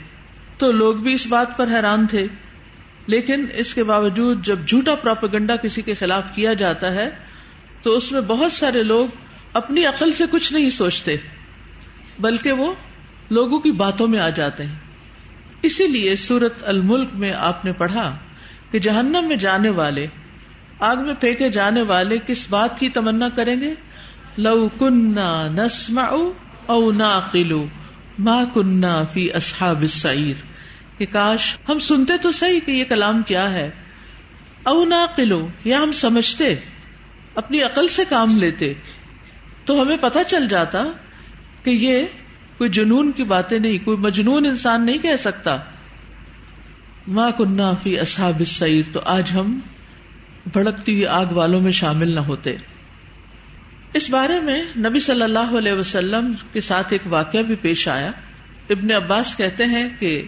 تو 0.58 0.72
لوگ 0.72 0.94
بھی 0.94 1.12
اس 1.12 1.26
بات 1.26 1.56
پر 1.56 1.68
حیران 1.68 2.06
تھے۔ 2.06 2.26
لیکن 3.06 3.46
اس 3.54 3.74
کے 3.74 3.84
باوجود 3.84 4.46
جب 4.46 4.58
جھوٹا 4.66 4.94
پروپگنڈا 4.94 5.56
کسی 5.56 5.82
کے 5.82 5.94
خلاف 5.94 6.22
کیا 6.34 6.54
جاتا 6.54 6.94
ہے، 6.94 7.10
تو 7.82 7.92
اس 7.92 8.12
میں 8.12 8.20
بہت 8.20 8.52
سارے 8.52 8.82
لوگ 8.82 9.08
اپنی 9.52 9.86
عقل 9.86 10.12
سے 10.12 10.24
کچھ 10.30 10.52
نہیں 10.52 10.70
سوچتے، 10.70 11.16
بلکہ 12.18 12.52
وہ 12.52 12.74
لوگوں 13.30 13.60
کی 13.60 13.72
باتوں 13.72 14.08
میں 14.08 14.20
آ 14.20 14.28
جاتے 14.28 14.66
ہیں۔ 14.66 14.74
اسی 15.62 15.88
لیے 15.88 16.16
سورت 16.16 16.54
الملک 16.62 17.08
میں 17.14 17.32
آپ 17.32 17.64
نے 17.64 17.72
پڑھا 17.72 18.16
کہ 18.70 18.78
جہنم 18.78 19.24
میں 19.28 19.36
جانے 19.36 19.68
والے، 19.68 20.06
آگ 20.78 20.96
میں 20.96 21.14
پھینکے 21.14 21.48
جانے 21.48 21.82
والے 21.82 22.16
کس 22.26 22.46
بات 22.50 22.78
کی 22.78 22.88
تمنا 22.88 23.28
کریں 23.28 23.60
گے؟ 23.60 23.74
لو 24.38 24.68
کنہ 24.80 25.46
نسما 25.50 26.02
او 26.66 26.92
ناقلو 26.92 27.66
ماں 28.18 28.44
کنہ 28.54 29.02
فی 29.12 29.32
اصحاب 29.32 29.80
السعیر۔ 29.80 30.34
کہ 30.98 31.06
کاش 31.06 31.56
ہم 31.68 31.78
سنتے 31.78 32.12
تو 32.16 32.32
صحیح 32.32 32.60
کہ 32.66 32.70
یہ 32.70 32.84
کلام 32.84 33.22
کیا 33.22 33.50
ہے۔ 33.50 33.70
او 34.62 34.84
نہ 34.84 35.06
قلو 35.16 35.48
یا 35.64 35.82
ہم 35.82 35.92
سمجھتے، 35.92 36.54
اپنی 37.34 37.62
عقل 37.62 37.88
سے 37.88 38.02
کام 38.08 38.38
لیتے۔ 38.38 38.74
تو 39.64 39.82
ہمیں 39.82 39.96
پتہ 39.96 40.18
چل 40.26 40.48
جاتا 40.48 40.82
کہ 41.62 41.70
یہ 41.70 42.06
کوئی 42.58 42.70
جنون 42.70 43.12
کی 43.12 43.24
باتیں 43.24 43.58
نہیں، 43.58 43.78
کوئی 43.84 43.96
مجنون 43.96 44.46
انسان 44.46 44.86
نہیں 44.86 44.98
کہہ 44.98 45.16
سکتا۔ 45.18 45.56
ماں 47.08 47.30
کنہ 47.30 47.70
فی 47.82 47.98
اصحاب 47.98 48.38
السعیر، 48.38 48.84
تو 48.92 49.00
آج 49.04 49.32
ہم 49.34 49.58
بھڑکتی 50.52 50.92
ہوئی 50.92 51.06
آگ 51.06 51.26
والوں 51.26 51.60
میں 51.60 51.70
شامل 51.70 52.14
نہ 52.14 52.20
ہوتے۔ 52.20 52.56
اس 53.94 54.10
بارے 54.10 54.40
میں 54.40 54.64
نبی 54.76 54.98
صلی 54.98 55.22
اللہ 55.22 55.56
علیہ 55.58 55.72
وسلم 55.72 56.32
کے 56.52 56.60
ساتھ 56.60 56.92
ایک 56.92 57.02
واقعہ 57.06 57.42
بھی 57.42 57.54
پیش 57.54 57.88
آیا۔ 57.88 58.10
ابن 58.70 58.92
عباس 58.92 59.36
کہتے 59.36 59.64
ہیں 59.64 59.88
کہ 59.98 60.24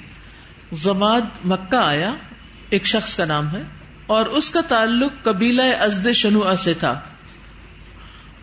زماد 0.73 1.21
مکہ 1.45 1.77
آیا، 1.77 2.15
ایک 2.71 2.87
شخص 2.87 3.17
کا 3.17 3.25
نام 3.25 3.51
ہے، 3.53 3.63
اور 4.07 4.27
اس 4.27 4.51
کا 4.51 4.61
تعلق 4.61 5.13
قبیلہ 5.23 5.63
ازد 5.63 6.13
شنو 6.13 6.57
سے 6.59 6.75
تھا۔ 6.75 7.01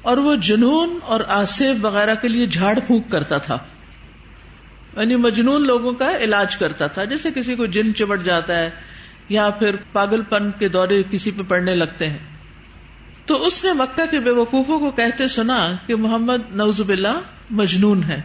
اور 0.08 0.18
وہ 0.18 0.36
جنون 0.36 1.00
اور 1.04 1.20
آصف 1.28 1.64
وغیرہ 1.82 2.16
کے 2.16 2.28
لیے 2.28 2.48
جھاڑ 2.48 2.80
پھونک 2.80 3.12
کرتا 3.12 3.38
تھا۔ 3.38 3.58
یعنی 4.98 5.16
مجنون 5.16 5.68
لوگوں 5.68 5.94
کا 5.94 6.18
علاج 6.18 6.58
کرتا 6.58 6.88
تھا۔ 6.88 7.04
جیسے 7.04 7.30
کسی 7.36 7.56
کو 7.56 7.66
جن 7.66 7.96
چبٹ 7.96 8.24
جاتا 8.24 8.56
ہے 8.56 8.70
یا 9.30 9.50
پھر 9.50 9.76
پاگل 9.92 10.22
پن 10.22 10.52
کے 10.52 10.70
دورے 10.70 11.04
کسی 11.12 11.32
پہ 11.32 11.42
پڑنے 11.44 11.76
لگتے 11.76 12.10
ہیں۔ 12.10 12.18
تو 13.26 13.46
اس 13.46 13.66
نے 13.66 13.74
مکہ 13.74 14.06
کے 14.12 14.20
بے 14.20 14.32
وقوفوں 14.32 14.80
کو 14.80 14.92
کہتے 14.92 15.28
سنا 15.28 15.72
کہ 15.88 15.96
محمد 15.96 16.52
نوزب 16.52 16.90
اللہ 16.90 17.20
مجنون 17.50 18.04
ہے۔ 18.04 18.22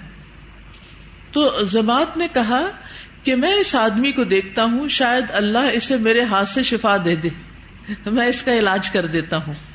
تو 1.32 1.62
زماعت 1.62 2.16
نے 2.16 2.28
کہا 2.34 2.62
کہ 3.22 3.36
میں 3.36 3.54
اس 3.54 3.74
آدمی 3.74 4.12
کو 4.12 4.24
دیکھتا 4.24 4.64
ہوں، 4.64 4.88
شاید 4.88 5.24
اللہ 5.30 5.70
اسے 5.72 5.96
میرے 5.96 6.20
ہاتھ 6.20 6.48
سے 6.48 6.62
شفا 6.62 6.96
دے 6.96 7.16
دے۔ 7.16 7.28
میں 8.06 8.26
اس 8.26 8.42
کا 8.42 8.52
علاج 8.52 8.90
کر 8.90 9.06
دیتا 9.06 9.36
ہوں۔ 9.36 9.71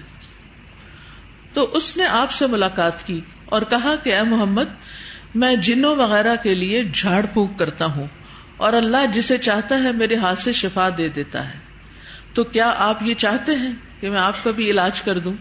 تو 1.57 1.63
اس 1.73 1.97
نے 1.97 2.05
آپ 2.05 2.31
سے 2.31 2.47
ملاقات 2.47 3.05
کی 3.07 3.21
اور 3.45 3.61
کہا 3.61 3.95
کہ 4.03 4.15
اے 4.15 4.23
محمد، 4.23 4.73
میں 5.35 5.55
جنوں 5.55 5.95
وغیرہ 5.95 6.35
کے 6.43 6.55
لیے 6.55 6.83
جھاڑ 6.83 7.25
پھونک 7.25 7.59
کرتا 7.59 7.85
ہوں 7.85 8.07
اور 8.57 8.73
اللہ 8.73 9.05
جسے 9.13 9.37
چاہتا 9.37 9.83
ہے 9.83 9.91
میرے 9.91 10.15
ہاتھ 10.15 10.39
سے 10.39 10.53
شفا 10.53 10.89
دے 10.97 11.07
دیتا 11.09 11.47
ہے۔ 11.47 11.59
تو 12.33 12.43
کیا 12.43 12.73
آپ 12.77 13.03
یہ 13.03 13.13
چاہتے 13.13 13.55
ہیں 13.55 13.71
کہ 14.01 14.09
میں 14.09 14.19
آپ 14.19 14.43
کا 14.43 14.51
بھی 14.51 14.69
علاج 14.71 15.01
کر 15.01 15.19
دوں؟ 15.19 15.33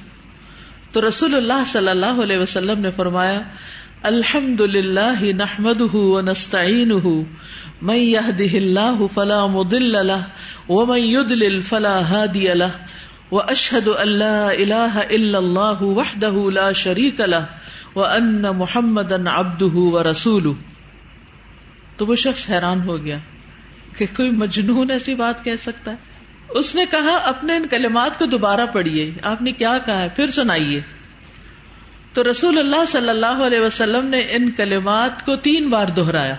تو 0.93 1.09
رسول 1.09 1.35
اللہ 1.35 1.65
صلی 1.67 1.89
اللہ 1.89 2.23
علیہ 2.23 2.39
وسلم 2.39 2.81
نے 2.81 2.91
فرمایا 2.91 3.41
الحمد 4.03 4.61
للہ 4.61 5.33
نحمد 5.35 5.81
نستعین 6.25 6.91
من 7.83 7.95
يهده 7.95 8.59
الله 8.59 9.07
فلا 9.07 9.47
مضل 9.47 10.07
له 10.07 10.27
ومن 10.69 10.99
يضلل 10.99 11.61
فلا 11.63 11.95
هادي 12.01 12.47
له 12.55 12.71
واشهد 13.33 13.89
ان 13.89 14.09
لا 14.09 14.49
اله 14.51 15.01
الا 15.11 15.39
الله 15.39 15.77
وحده 15.81 16.51
لا 16.51 16.73
شريك 16.73 17.21
له 17.21 17.41
وان 17.95 18.43
محمدا 18.43 19.41
عبده 19.41 19.77
ورسوله۔ 19.77 20.53
تو 21.97 22.07
وہ 22.07 22.15
شخص 22.15 22.51
حیران 22.51 22.89
ہو 22.89 23.05
گیا 23.05 23.19
کہ 23.99 24.07
کوئی 24.17 24.31
مجنون 24.31 24.91
ایسی 24.91 25.15
بات 25.15 25.45
کہہ 25.45 25.57
سکتا 25.61 25.91
ہے۔ 25.91 25.97
اس 26.49 26.75
نے 26.75 26.87
کہا، 26.87 27.17
اپنے 27.17 27.57
ان 27.57 27.67
کلمات 27.67 28.19
کو 28.19 28.27
دوبارہ 28.27 28.67
پڑھیے۔ 28.73 29.13
آپ 29.23 29.43
نے 29.43 29.53
کیا 29.53 29.79
کہا 29.87 30.03
ہے؟ 30.03 30.09
پھر 30.17 30.27
سنائیے۔ 30.27 30.81
تو 32.13 32.31
رسول 32.31 32.59
اللہ 32.59 32.85
صلی 32.89 33.09
اللہ 33.09 33.47
علیہ 33.47 33.61
وسلم 33.61 34.07
نے 34.07 34.21
ان 34.31 34.51
کلمات 34.51 35.27
کو 35.27 35.37
تین 35.37 35.71
بار 35.71 35.87
دہرایا۔ 35.87 36.37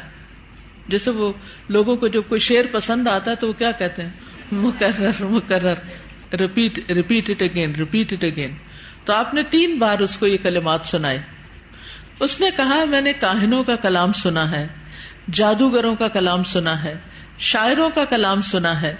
جیسے 0.87 1.11
وہ 1.11 1.33
لوگوں 1.69 1.95
کو 1.95 2.07
جب 2.07 2.21
کوئی 2.27 2.39
شعر 2.39 2.65
پسند 2.71 3.07
آتا 3.07 3.31
ہے 3.31 3.35
تو 3.35 3.47
وہ 3.47 3.53
کیا 3.53 3.71
کہتے 3.71 4.03
ہیں؟ 4.03 4.09
مکرر 4.51 5.23
مکرر۔ 5.23 5.73
Repeat 6.33 6.91
repeat 6.91 7.29
it 7.29 7.43
again 7.43 7.75
repeat 7.75 8.13
it 8.13 8.23
again 8.23 8.51
تو 9.05 9.13
آپ 9.13 9.33
نے 9.33 9.43
تین 9.43 9.79
بار 9.79 9.99
اس 9.99 10.17
کو 10.17 10.27
یہ 10.27 10.37
کلمات 10.37 10.85
سنائے۔ 10.85 11.19
اس 12.19 12.41
نے 12.41 12.49
کہا، 12.57 12.83
میں 12.85 13.01
نے 13.01 13.13
کاہنوں 13.13 13.63
کا 13.63 13.75
کلام 13.75 14.11
سنا 14.11 14.51
ہے، 14.51 14.67
جادوگروں 15.33 15.95
کا 15.95 16.07
کلام 16.07 16.43
سنا 16.43 16.83
ہے، 16.83 16.95
شاعروں 17.37 17.89
کا 17.89 18.05
کلام 18.05 18.41
سنا 18.41 18.81
ہے، 18.81 18.95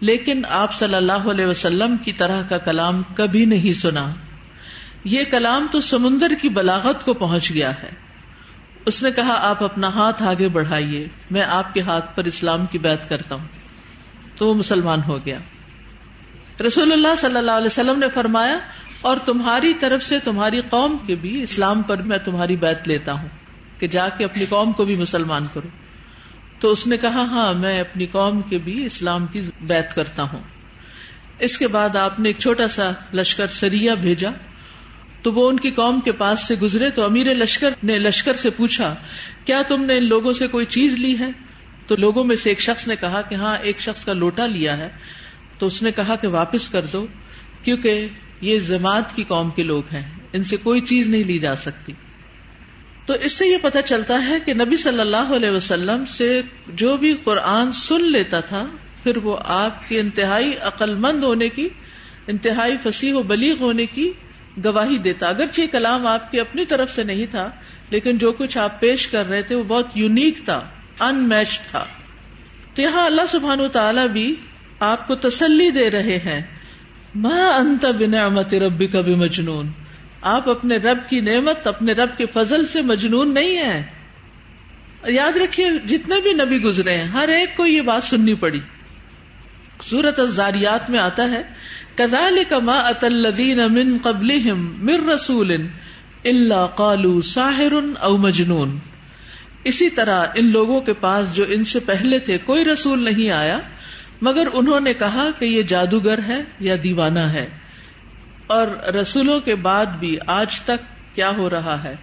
لیکن 0.00 0.42
آپ 0.48 0.74
صلی 0.74 0.94
اللہ 0.94 1.12
علیہ 1.12 1.46
وسلم 1.46 1.96
کی 1.96 2.12
طرح 2.12 2.42
کا 2.42 2.58
کلام 2.58 3.02
کبھی 3.16 3.44
نہیں 3.44 3.72
سنا۔ 3.72 4.14
یہ 5.04 5.24
کلام 5.24 5.66
تو 5.72 5.80
سمندر 5.80 6.30
کی 6.42 6.48
بلاغت 6.48 7.04
کو 7.04 7.14
پہنچ 7.14 7.50
گیا 7.50 7.70
ہے۔ 7.82 7.90
اس 8.86 9.02
نے 9.02 9.10
کہا، 9.10 9.34
آپ 9.40 9.64
اپنا 9.64 9.88
ہاتھ 9.88 10.22
آگے 10.22 10.48
بڑھائیے، 10.48 11.08
میں 11.30 11.42
آپ 11.42 11.74
کے 11.74 11.80
ہاتھ 11.80 12.16
پر 12.16 12.24
اسلام 12.24 12.66
کی 12.66 12.78
بات 12.78 13.08
کرتا 13.08 13.34
ہوں۔ 13.34 13.48
تو 14.36 14.46
وہ 14.46 14.54
مسلمان 14.54 15.00
ہو 15.08 15.26
گیا۔ 15.26 15.38
رسول 16.64 16.92
اللہ 16.92 17.16
صلی 17.18 17.36
اللہ 17.36 17.50
علیہ 17.50 17.66
وسلم 17.66 17.98
نے 17.98 18.06
فرمایا، 18.14 18.58
اور 19.00 19.16
تمہاری 19.16 19.74
طرف 19.74 20.02
سے 20.02 20.18
تمہاری 20.18 20.60
قوم 20.60 20.96
کے 21.06 21.14
بھی 21.14 21.42
اسلام 21.42 21.82
پر 21.82 22.02
میں 22.02 22.18
تمہاری 22.18 22.56
بیت 22.56 22.88
لیتا 22.88 23.12
ہوں، 23.12 23.28
کہ 23.78 23.86
جا 23.86 24.08
کے 24.08 24.24
اپنی 24.24 24.46
قوم 24.48 24.72
کو 24.72 24.84
بھی 24.84 24.96
مسلمان 24.96 25.46
کرو۔ 25.54 25.68
تو 26.60 26.70
اس 26.70 26.86
نے 26.86 26.96
کہا 26.96 27.22
ہاں 27.22 27.54
میں 27.54 27.80
اپنی 27.80 28.06
قوم 28.06 28.42
کے 28.42 28.58
بھی 28.58 28.84
اسلام 28.84 29.26
کی 29.26 29.40
بیت 29.60 29.94
کرتا 29.94 30.22
ہوں۔ 30.22 30.40
اس 31.38 31.58
کے 31.58 31.68
بعد 31.68 31.96
آپ 31.96 32.20
نے 32.20 32.28
ایک 32.28 32.38
چھوٹا 32.38 32.68
سا 32.68 32.90
لشکر 33.12 33.46
سریا 33.46 33.94
بھیجا۔ 33.94 34.30
تو 35.22 35.32
وہ 35.32 35.48
ان 35.48 35.56
کی 35.56 35.70
قوم 35.70 36.00
کے 36.00 36.12
پاس 36.12 36.46
سے 36.46 36.54
گزرے۔ 36.54 36.90
تو 36.90 37.04
امیر 37.04 37.34
لشکر 37.34 37.70
نے 37.82 37.98
لشکر 37.98 38.34
سے 38.34 38.50
پوچھا، 38.50 38.94
کیا 39.44 39.62
تم 39.68 39.84
نے 39.84 39.96
ان 39.96 40.08
لوگوں 40.08 40.32
سے 40.32 40.46
کوئی 40.46 40.66
چیز 40.66 40.94
لی 40.94 41.18
ہے؟ 41.18 41.28
تو 41.86 41.96
لوگوں 41.96 42.24
میں 42.24 42.36
سے 42.36 42.48
ایک 42.48 42.60
شخص 42.60 42.88
نے 42.88 42.96
کہا 42.96 43.22
کہ 43.22 43.34
ہاں 43.34 43.56
ایک 43.56 43.80
شخص 43.80 44.04
کا 44.04 44.12
لوٹا 44.12 44.46
لیا 44.46 44.78
ہے۔ 44.78 44.88
تو 45.58 45.66
اس 45.66 45.82
نے 45.82 45.90
کہا 45.90 46.16
کہ 46.16 46.28
واپس 46.28 46.68
کر 46.68 46.86
دو، 46.86 47.06
کیونکہ 47.62 48.08
یہ 48.40 48.58
جماعت 48.58 49.16
کی 49.16 49.24
قوم 49.24 49.50
کے 49.50 49.62
لوگ 49.62 49.82
ہیں، 49.92 50.18
ان 50.32 50.44
سے 50.44 50.56
کوئی 50.56 50.80
چیز 50.80 51.08
نہیں 51.08 51.24
لی 51.24 51.38
جا 51.38 51.56
سکتی۔ 51.56 51.92
تو 53.06 53.12
اس 53.12 53.32
سے 53.32 53.46
یہ 53.46 53.56
پتا 53.62 53.82
چلتا 53.82 54.26
ہے 54.26 54.40
کہ 54.40 54.54
نبی 54.54 54.76
صلی 54.76 55.00
اللہ 55.00 55.32
علیہ 55.36 55.50
وسلم 55.50 56.04
سے 56.04 56.42
جو 56.66 56.96
بھی 56.96 57.16
قرآن 57.24 57.72
سن 57.72 58.04
لیتا 58.04 58.40
تھا، 58.40 58.66
پھر 59.02 59.16
وہ 59.16 59.36
آپ 59.44 59.88
کے 59.88 60.00
انتہائی 60.00 60.56
عقل 60.56 60.94
مند 60.94 61.24
ہونے 61.24 61.48
کی، 61.48 61.68
انتہائی 62.26 62.76
فصیح 62.82 63.14
و 63.14 63.22
بلیغ 63.22 63.56
ہونے 63.60 63.86
کی 63.86 64.12
گواہی 64.64 64.98
دیتا۔ 64.98 65.28
اگرچہ 65.28 65.60
یہ 65.60 65.66
کلام 65.66 66.06
آپ 66.06 66.30
کی 66.30 66.40
اپنی 66.40 66.64
طرف 66.64 66.92
سے 66.92 67.04
نہیں 67.04 67.26
تھا، 67.26 67.50
لیکن 67.90 68.18
جو 68.18 68.32
کچھ 68.32 68.58
آپ 68.58 68.80
پیش 68.80 69.06
کر 69.06 69.26
رہے 69.26 69.42
تھے 69.42 69.54
وہ 69.54 69.62
بہت 69.62 69.86
یونیک 69.94 70.38
تھا 70.44 70.68
ان 71.00 71.28
میچ 71.28 71.60
تھا۔ 71.60 71.84
تو 72.74 72.82
یہاں 72.82 73.06
اللہ 73.06 73.22
سبحان 73.28 73.60
و 73.60 73.68
تعالیٰ 73.68 74.08
بھی 74.08 74.34
آپ 74.80 75.08
کو 75.08 75.14
تسلی 75.14 75.70
دے 75.70 75.90
رہے 75.90 76.16
ہیں۔ 76.16 76.40
ماں 77.14 77.48
انت 77.48 77.86
بنعمت 77.86 78.54
ربی 78.54 78.86
کا 78.86 79.00
بھی 79.00 79.14
مجنون 79.14 79.68
آپ 80.22 80.50
اپنے 80.50 80.76
رب 80.76 80.98
کی 81.10 81.20
نعمت، 81.20 81.66
اپنے 81.66 81.92
رب 81.92 82.16
کے 82.18 82.26
فضل 82.34 82.66
سے 82.66 82.82
مجنون 82.82 83.34
نہیں 83.34 83.56
ہے 83.56 83.82
یاد 85.04 85.36
رکھیے، 85.36 85.70
جتنے 85.86 86.20
بھی 86.20 86.32
نبی 86.32 86.62
گزرے 86.62 86.96
ہیں، 86.96 87.04
ہر 87.04 87.28
ایک 87.28 87.56
کو 87.56 87.66
یہ 87.66 87.80
بات 87.80 88.04
سننی 88.04 88.34
پڑی۔ 88.34 88.60
سورت 89.84 90.20
الزاریات 90.20 90.90
میں 90.90 90.98
آتا 90.98 91.30
ہے، 91.30 91.42
کذالک 91.94 92.52
ما 92.52 92.78
ات 92.78 93.04
الذین 93.04 93.56
من 93.56 93.98
قبلہم 94.02 94.88
رسول 95.14 95.52
الا 96.24 96.66
قالوا 96.66 97.20
ساحر 97.20 97.72
او 98.00 98.16
مجنون۔ 98.16 98.78
اسی 99.64 99.90
طرح 99.90 100.26
ان 100.34 100.52
لوگوں 100.52 100.80
کے 100.80 100.92
پاس 100.92 101.36
جو 101.36 101.44
ان 101.48 101.64
سے 101.64 101.80
پہلے 101.80 102.18
تھے، 102.18 102.38
کوئی 102.38 102.64
رسول 102.64 103.04
نہیں 103.04 103.30
آیا۔ 103.30 103.58
مگر 104.22 104.48
انہوں 104.52 104.80
نے 104.80 104.94
کہا 104.94 105.28
کہ 105.38 105.44
یہ 105.44 105.62
جادوگر 105.62 106.18
ہے 106.28 106.40
یا 106.60 106.74
دیوانہ 106.84 107.18
ہے۔ 107.18 107.48
اور 108.46 108.68
رسولوں 108.92 109.40
کے 109.40 109.54
بعد 109.54 109.86
بھی 109.86 110.16
آج 110.26 110.60
تک 110.60 111.14
کیا 111.14 111.30
ہو 111.36 111.50
رہا 111.50 111.84
ہے 111.84 111.94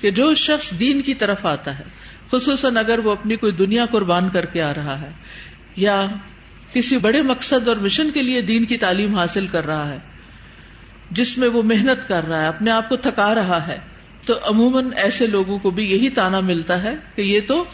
کہ 0.00 0.10
جو 0.10 0.34
شخص 0.34 0.72
دین 0.80 1.00
کی 1.00 1.14
طرف 1.14 1.46
آتا 1.46 1.78
ہے، 1.78 1.84
خصوصاً 2.32 2.76
اگر 2.76 2.98
وہ 2.98 3.12
اپنی 3.12 3.36
کوئی 3.36 3.52
دنیا 3.52 3.86
قربان 3.86 4.28
کر 4.28 4.44
کے 4.44 4.62
آ 4.62 4.74
رہا 4.74 5.00
ہے 5.00 5.10
یا 5.76 6.06
کسی 6.72 6.98
بڑے 6.98 7.22
مقصد 7.22 7.68
اور 7.68 7.76
مشن 7.76 8.10
کے 8.10 8.22
لیے 8.22 8.42
دین 8.42 8.64
کی 8.64 8.76
تعلیم 8.76 9.16
حاصل 9.16 9.46
کر 9.46 9.66
رہا 9.66 9.88
ہے، 9.88 9.98
جس 11.10 11.38
میں 11.38 11.48
وہ 11.48 11.62
محنت 11.62 12.08
کر 12.08 12.24
رہا 12.24 12.42
ہے، 12.42 12.46
اپنے 12.46 12.70
آپ 12.70 12.88
کو 12.88 12.96
تھکا 12.96 13.34
رہا 13.34 13.66
ہے، 13.66 13.78
تو 14.24 14.34
عموماً 14.42 14.90
ایسے 14.96 15.26
لوگوں 15.26 15.58
کو 15.58 15.70
بھی 15.70 15.90
یہی 15.90 16.10
تانا 16.10 16.40
ملتا 16.40 16.82
ہے 16.82 16.94
کہ 17.14 17.22
یہ 17.22 17.40
تو 17.46 17.64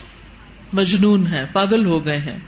مجنون 0.73 1.27
ہے 1.27 1.45
پاگل 1.53 1.87
ہو 1.87 2.05
گئے 2.07 2.19
ہیں۔ 2.19 2.39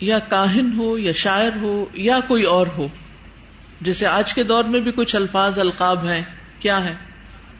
یا 0.00 0.18
کاہن 0.18 0.72
ہو 0.76 0.98
یا 0.98 1.12
شاعر 1.12 1.50
ہو 1.62 1.84
یا 1.94 2.20
کوئی 2.28 2.42
اور 2.42 2.66
ہو۔ 2.66 2.88
جیسے 3.80 4.06
آج 4.06 4.34
کے 4.34 4.42
دور 4.42 4.64
میں 4.64 4.80
بھی 4.80 4.92
کچھ 4.92 5.16
الفاظ، 5.16 5.58
القاب 5.58 6.08
ہیں۔ 6.08 6.22
کیا 6.58 6.84
ہے 6.84 6.94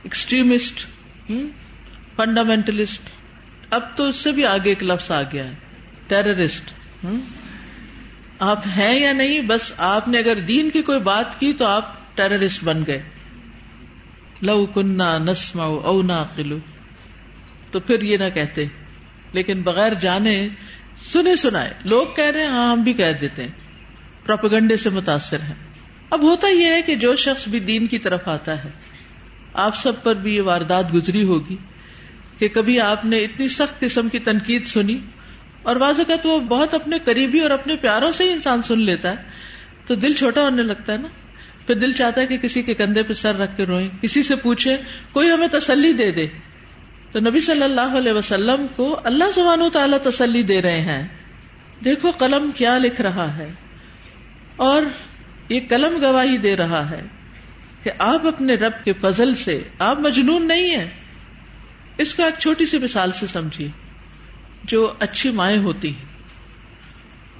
ایکسٹریمسٹ 0.03 0.87
فنڈامینٹلسٹ 2.17 3.03
اب 3.71 3.97
تو 3.97 4.05
اس 4.05 4.17
سے 4.17 4.33
بھی 4.33 4.47
آگے 4.47 4.69
ایک 4.69 4.85
لفظ 4.85 5.11
آ 5.11 5.23
گیا 5.23 5.45
ہے۔ 5.45 5.55
ٹیررسٹ 6.07 6.73
آپ 8.39 8.67
ہیں 8.77 9.01
یا 9.01 9.13
نہیں؟ 9.13 9.41
بس 9.41 9.73
آپ 9.77 10.09
نے 10.09 10.19
اگر 10.19 10.41
دین 10.41 10.71
کی 10.71 10.83
کوئی 10.83 11.01
بات 11.01 11.41
کی 11.41 11.53
تو 11.53 11.67
آپ 11.67 12.17
ٹیررسٹ 12.17 12.65
بن 12.65 12.87
گئے۔ 12.87 13.03
لو 14.43 14.67
کنہ 14.67 15.19
نسما 15.19 15.65
او 15.65 16.03
نہ 16.03 16.23
قلو 16.37 16.59
تو 17.71 17.81
پھر 17.81 18.03
یہ 18.03 18.17
نہ 18.17 18.29
کہتے۔ 18.35 18.65
لیکن 19.33 19.63
بغیر 19.63 19.95
جانے 19.95 20.49
سنے 21.05 21.37
سنائے 21.37 21.75
لوگ 21.85 22.07
کہہ 22.17 22.25
رہے 22.25 22.41
ہیں 22.41 22.51
ہاں 22.51 22.71
ہم 22.71 22.83
بھی 22.83 22.93
کہہ 22.93 23.13
دیتے 23.21 23.43
ہیں۔ 23.43 23.51
پروپگنڈے 24.27 24.77
سے 24.77 24.91
متاثر 24.91 25.41
ہیں۔ 25.41 25.55
اب 26.11 26.23
ہوتا 26.23 26.49
یہ 26.49 26.67
ہے 26.67 26.83
کہ 26.83 26.95
جو 26.95 27.17
شخص 27.17 27.49
بھی 27.49 27.61
دین 27.61 27.87
کی 27.87 27.99
طرف 27.99 28.29
آتا 28.29 28.65
ہے، 28.65 28.71
آپ 29.55 29.77
سب 29.77 30.03
پر 30.03 30.15
بھی 30.15 30.37
یہ 30.37 30.43
واردات 30.43 30.95
گزری 30.95 31.23
ہوگی 31.23 31.57
کہ 32.39 32.49
کبھی 32.49 32.81
آپ 32.81 33.05
نے 33.05 33.19
اتنی 33.19 33.49
سخت 33.49 33.81
قسم 33.81 34.09
کی 34.09 34.19
تنقید 34.19 34.67
سنی، 34.67 34.99
اور 35.63 35.77
بعض 35.77 35.99
اوقات 35.99 36.27
وہ 36.27 36.41
بہت 36.41 36.75
اپنے 36.75 36.99
قریبی 36.99 37.41
اور 37.41 37.51
اپنے 37.51 37.77
پیاروں 37.77 38.11
سے 38.11 38.25
ہی 38.25 38.33
انسان 38.33 38.63
سن 38.63 38.81
لیتا 38.81 39.11
ہے۔ 39.11 39.17
تو 39.87 39.95
دل 39.95 40.13
چھوٹا 40.13 40.41
ہونے 40.41 40.63
لگتا 40.63 40.93
ہے 40.93 40.99
نا۔ 40.99 41.09
پھر 41.67 41.75
دل 41.75 41.93
چاہتا 41.93 42.21
ہے 42.21 42.27
کہ 42.27 42.37
کسی 42.37 42.63
کے 42.63 42.75
کندھے 42.75 43.03
پہ 43.03 43.13
سر 43.13 43.37
رکھ 43.37 43.57
کے 43.57 43.67
روئیں، 43.67 43.89
کسی 44.03 44.23
سے 44.23 44.37
پوچھے 44.37 44.77
کوئی 45.13 45.31
ہمیں 45.31 45.49
تسلی 45.49 45.93
دے 45.93 46.11
دے۔ 46.11 46.27
تو 47.13 47.21
نبی 47.21 47.41
صلی 47.41 47.63
اللہ 47.63 47.99
علیہ 47.99 48.13
وسلم 48.13 48.67
کو 48.77 49.01
اللہ 49.05 49.25
سبحانہ 49.35 49.69
تعالیٰ 49.73 49.99
تسلی 49.99 50.43
دے 50.43 50.63
رہے 50.63 50.81
ہیں۔ 50.81 51.09
دیکھو 51.85 52.11
قلم 52.11 52.51
کیا 52.51 52.79
لکھ 52.79 53.01
رہا 53.01 53.37
ہے۔ 53.37 53.53
اور 54.57 54.83
یہ 55.49 55.61
قلم 55.69 56.03
گواہی 56.03 56.39
دے 56.39 56.57
رہا 56.57 56.91
ہے 56.91 57.03
کہ 57.83 57.91
آپ 57.99 58.27
اپنے 58.27 58.55
رب 58.55 58.85
کے 58.85 58.93
فضل 58.93 59.35
سے 59.35 59.63
آپ 59.79 60.01
مجنون 60.01 60.49
نہیں 60.49 60.71
ہیں۔ 60.71 60.91
اس 61.99 62.15
کو 62.15 62.23
ایک 62.23 62.35
چھوٹی 62.39 62.67
سی 62.67 62.79
مثال 62.79 63.13
سے 63.13 63.27
سمجھیے۔ 63.27 63.69
جو 64.65 64.93
اچھی 65.01 65.31
مائیں 65.31 65.59
ہوتی 65.59 65.97
ہیں۔ 65.97 66.05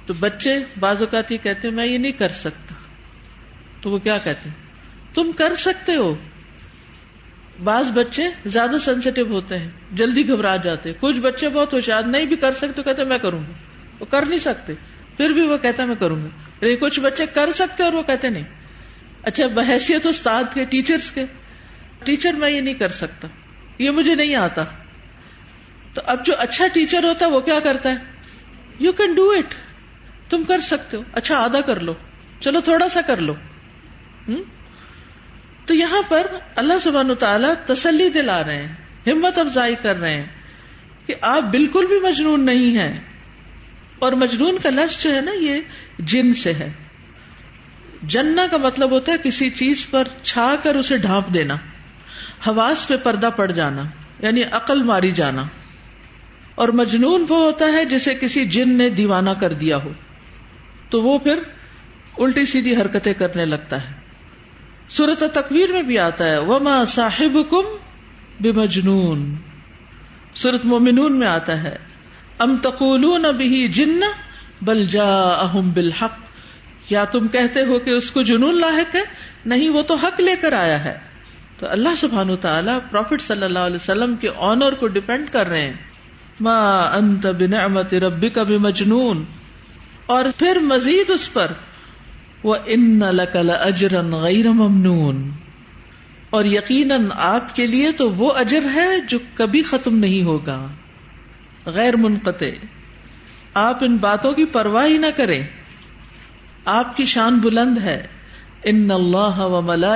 تو 0.05 0.13
بچے 0.13 0.59
بعض 0.79 1.01
اوقات 1.01 1.31
یہ 1.31 1.37
کہتے 1.37 1.67
ہیں، 1.67 1.75
میں 1.75 1.85
یہ 1.85 1.97
نہیں 1.97 2.11
کر 2.11 2.29
سکتا۔ 2.29 2.75
تو 3.81 3.89
وہ 3.89 3.97
کیا 3.97 4.17
کہتے 4.17 4.49
ہیں؟ 4.49 4.55
تم 5.13 5.31
کر 5.31 5.55
سکتے 5.55 5.95
ہو۔ 5.95 6.15
بعض 7.63 7.91
بچے 7.91 8.23
زیادہ 8.45 8.77
سینسیٹیو 8.79 9.27
ہوتے 9.27 9.57
ہیں، 9.57 9.69
جلدی 9.91 10.27
گھبرا 10.27 10.55
جاتے 10.55 10.93
کچھ 10.93 11.19
بچے 11.19 11.49
بہت 11.49 11.73
ہوشیار، 11.73 12.03
نہیں 12.03 12.25
بھی 12.25 12.35
کر 12.35 12.51
سکتے، 12.51 12.83
کہتے 12.83 13.03
میں 13.03 13.17
کروں 13.17 13.39
گا۔ 13.39 13.53
وہ 13.99 14.05
کر 14.05 14.25
نہیں 14.25 14.39
سکتے۔ 14.39 14.73
پھر 15.17 15.29
بھی 15.29 15.41
وہ 15.41 15.57
کہتا 15.57 15.85
میں 15.85 15.95
کروں 15.95 16.23
گا۔ 16.23 16.29
لیکن 16.61 16.85
کچھ 16.85 16.99
بچے 16.99 17.25
کر 17.25 17.51
سکتے 17.51 17.83
اور 17.83 17.93
وہ 17.93 18.01
کہتے 18.01 18.29
نہیں۔ 18.29 18.43
اچھا 19.23 19.47
بحیثیت 19.47 20.07
استاد 20.07 20.43
کے 20.53 20.65
ٹیچرس 20.65 21.11
کے۔ 21.11 21.25
ٹیچر 22.03 22.33
میں 22.33 22.49
یہ 22.49 22.61
نہیں 22.61 22.73
کر 22.73 22.89
سکتا۔ 22.89 23.27
یہ 23.79 23.89
مجھے 23.89 24.15
نہیں 24.15 24.35
آتا۔ 24.35 24.61
تو 25.93 26.01
اب 26.05 26.25
جو 26.25 26.33
اچھا 26.37 26.67
ٹیچر 26.67 27.03
ہوتا 27.03 27.25
ہے، 27.25 27.31
وہ 27.31 27.39
کیا 27.39 27.59
کرتا 27.59 27.89
ہے؟ 27.89 27.95
یو 28.79 28.91
کین 28.91 29.13
ڈو 29.13 29.31
اٹ 29.31 29.55
تم 30.29 30.43
کر 30.43 30.59
سکتے 30.59 30.97
ہو۔ 30.97 31.01
اچھا 31.13 31.37
آدھا 31.37 31.61
کر 31.61 31.79
لو۔ 31.79 31.93
چلو، 32.39 32.61
تھوڑا 32.61 32.89
سا 32.89 33.01
کر 33.01 33.17
لو۔ 33.17 33.33
ہوں 34.27 34.43
تو 35.65 35.73
یہاں 35.73 36.01
پر 36.09 36.27
اللہ 36.55 36.73
سبحان 36.81 37.15
تعالیٰ 37.15 37.53
تسلی 37.65 38.09
دلا 38.09 38.43
رہے 38.43 38.65
ہیں، 38.65 38.75
ہمت 39.07 39.39
افزائی 39.39 39.75
کر 39.81 39.99
رہے 39.99 40.13
ہیں 40.13 40.27
کہ 41.05 41.13
آپ 41.21 41.43
بالکل 41.43 41.85
بھی 41.85 41.99
مجنون 41.99 42.45
نہیں 42.45 42.77
ہیں۔ 42.77 42.99
اور 43.99 44.11
مجنون 44.11 44.57
کا 44.57 44.69
لفظ 44.69 45.03
جو 45.03 45.15
ہے 45.15 45.21
نا، 45.21 45.31
یہ 45.41 45.61
جن 45.99 46.33
سے 46.33 46.53
ہے۔ 46.53 46.73
جننا 48.03 48.45
کا 48.51 48.57
مطلب 48.57 48.91
ہوتا 48.91 49.11
ہے 49.11 49.17
کسی 49.23 49.49
چیز 49.49 49.87
پر 49.89 50.07
چھا 50.23 50.55
کر 50.63 50.75
اسے 50.75 50.97
ڈھانپ 50.97 51.33
دینا، 51.33 51.53
حواس 52.47 52.87
پہ 52.87 52.97
پردہ 52.97 53.29
پڑ 53.35 53.51
جانا 53.51 53.81
یعنی 54.19 54.43
عقل 54.51 54.83
ماری 54.83 55.11
جانا۔ 55.11 55.43
اور 56.55 56.69
مجنون 56.69 57.25
وہ 57.29 57.41
ہوتا 57.41 57.65
ہے 57.65 57.85
جسے 57.85 58.15
کسی 58.15 58.45
جن 58.45 58.77
نے 58.77 58.89
دیوانہ 58.89 59.29
کر 59.29 59.53
دیا 59.53 59.77
ہو۔ 59.77 59.93
تو 60.89 61.01
وہ 61.01 61.19
پھر 61.19 61.39
الٹی 62.17 62.45
سیدھی 62.45 62.75
حرکتیں 62.75 63.13
کرنے 63.13 63.45
لگتا 63.45 63.89
ہے۔ 63.89 64.00
سورت 64.97 65.23
تکویر 65.33 65.71
میں 65.71 65.81
بھی 65.81 65.99
آتا 65.99 66.25
ہے، 66.25 66.37
وما 66.37 66.85
صاحب 66.85 67.37
کم 67.49 67.75
بے 68.39 68.51
مجنون 68.51 69.35
سورت 70.33 70.65
مومنون 70.65 71.19
میں 71.19 71.27
آتا 71.27 71.63
ہے 71.63 71.77
ام 72.39 72.57
تقول 72.57 73.35
بھی 73.35 73.67
جن 73.67 73.99
بل 74.61 74.83
جا 74.83 75.21
اہم 75.21 75.71
بالحق۔ 75.71 76.19
یا 76.89 77.05
تم 77.05 77.27
کہتے 77.27 77.61
ہو 77.61 77.79
کہ 77.79 77.89
اس 77.89 78.11
کو 78.11 78.21
جنون 78.21 78.59
لاحق 78.59 78.95
ہے، 78.95 79.01
نہیں، 79.45 79.69
وہ 79.69 79.81
تو 79.81 79.95
حق 79.95 80.19
لے 80.19 80.35
کر 80.35 80.53
آیا 80.53 80.83
ہے۔ 80.83 80.99
تو 81.59 81.67
اللہ 81.69 81.95
سبحان 81.97 82.37
تعالیٰ 82.37 82.77
پروفٹ 82.91 83.21
صلی 83.21 83.43
اللہ 83.43 83.59
علیہ 83.59 83.75
وسلم 83.75 84.15
کے 84.15 84.29
آنر 84.37 84.73
کو 84.73 84.87
ڈپینڈ 84.87 85.29
کر 85.29 85.47
رہے 85.47 85.61
ہیں۔ 85.61 85.73
ما 86.39 86.81
انت 86.81 87.27
بنعمت 87.27 87.93
ربی 87.93 88.29
کا 88.29 88.43
بھی 88.43 88.57
مجنون 88.57 89.25
اور 90.05 90.25
پھر 90.37 90.59
مزید 90.59 91.09
اس 91.09 91.33
پر 91.33 91.51
وہ 92.43 92.55
ان 92.65 92.99
لکل 92.99 93.49
اجرن 93.49 94.11
غیر 94.11 94.51
ممنون 94.51 95.31
اور 96.29 96.45
یقیناً 96.45 97.05
آپ 97.15 97.55
کے 97.55 97.67
لیے 97.67 97.91
تو 97.91 98.09
وہ 98.09 98.33
اجر 98.33 98.61
ہے 98.73 98.87
جو 99.09 99.19
کبھی 99.33 99.63
ختم 99.63 99.97
نہیں 99.97 100.23
ہوگا۔ 100.23 100.67
غیر 101.65 101.95
منقطع۔ 101.95 102.65
آپ 103.53 103.77
ان 103.81 103.97
باتوں 103.97 104.33
کی 104.33 104.45
پرواہ 104.45 104.85
ہی 104.85 104.97
نہ 104.97 105.05
کریں۔ 105.17 105.47
آپ 106.65 106.97
کی 106.97 107.05
شان 107.05 107.39
بلند 107.39 107.77
ہے۔ 107.77 108.07
ان 108.63 108.91
اللہ 108.91 109.39
و 109.39 109.61
ملا 109.61 109.95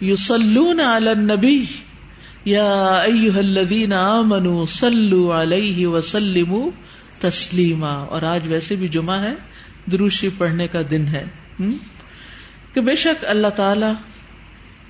یوسلون 0.00 0.80
علی 0.80 1.10
النبی 1.10 1.64
یا 2.44 2.72
ایوہ 2.92 3.38
الذین 3.38 3.92
آمنوا 3.92 4.64
صلو 4.68 5.40
علیہ 5.40 5.86
وسلموا 5.86 6.70
تسلیما 7.20 7.92
اور 7.92 8.22
آج 8.22 8.52
ویسے 8.52 8.76
بھی 8.76 8.88
جمعہ 8.88 9.22
ہے۔ 9.22 9.51
دروشی 9.92 10.28
پڑھنے 10.28 10.66
کا 10.66 10.80
دن 10.90 11.06
ہے 11.08 11.24
کہ 12.72 12.80
بے 12.80 12.94
شک 12.94 13.24
اللہ 13.28 13.48
تعالی 13.48 13.92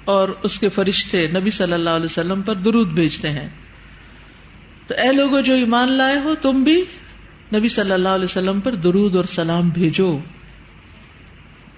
اور 0.04 0.28
اس 0.42 0.58
کے 0.58 0.68
فرشتے 0.68 1.26
نبی 1.26 1.50
صلی 1.50 1.72
اللہ 1.72 1.90
علیہ 1.90 2.04
وسلم 2.04 2.42
پر 2.42 2.54
درود 2.54 2.88
بھیجتے 2.88 3.30
ہیں۔ 3.30 3.48
تو 4.86 4.94
اے 4.94 5.12
لوگوں 5.12 5.42
جو 5.42 5.54
ایمان 5.54 5.92
لائے 5.92 6.18
ہو، 6.18 6.34
تم 6.34 6.62
بھی 6.62 6.84
نبی 7.54 7.68
صلی 7.68 7.92
اللہ 7.92 8.08
علیہ 8.08 8.24
وسلم 8.24 8.60
پر 8.60 8.74
درود 8.74 9.16
اور 9.16 9.24
سلام 9.24 9.68
بھیجو۔ 9.68 10.18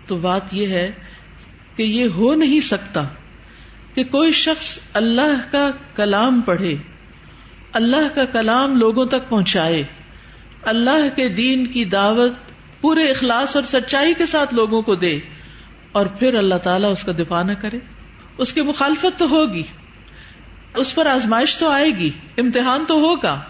تو 0.06 0.16
بات 0.16 0.54
یہ 0.54 0.66
ہے 0.66 0.90
کہ 1.76 1.82
یہ 1.82 2.06
ہو 2.06 2.34
نہیں 2.34 2.60
سکتا 2.60 3.02
کہ 3.94 4.04
کوئی 4.04 4.32
شخص 4.32 4.78
اللہ 4.92 5.52
کا 5.52 5.70
کلام 5.94 6.40
پڑھے، 6.40 6.76
اللہ 7.72 8.14
کا 8.14 8.24
کلام 8.24 8.76
لوگوں 8.76 9.06
تک 9.06 9.28
پہنچائے، 9.28 9.82
اللہ 10.62 11.16
کے 11.16 11.28
دین 11.28 11.66
کی 11.66 11.84
دعوت 11.84 12.32
پورے 12.84 13.10
اخلاص 13.10 13.56
اور 13.56 13.64
سچائی 13.64 14.14
کے 14.14 14.26
ساتھ 14.26 14.54
لوگوں 14.54 14.82
کو 14.82 14.94
دے 14.94 15.18
اور 15.92 16.06
پھر 16.06 16.34
اللہ 16.34 16.54
تعالیٰ 16.54 16.90
اس 16.90 17.04
کا 17.04 17.12
دفاع 17.12 17.42
نہ 17.42 17.52
کرے۔ 17.52 17.78
اس 18.38 18.52
کی 18.52 18.62
مخالفت 18.62 19.18
تو 19.18 19.28
ہوگی۔ 19.28 19.62
اس 20.76 20.94
پر 20.94 21.06
آزمائش 21.06 21.56
تو 21.56 21.68
آئے 21.68 21.90
گی، 21.90 22.10
امتحان 22.38 22.84
تو 22.88 22.94
ہوگا۔ 22.94 23.40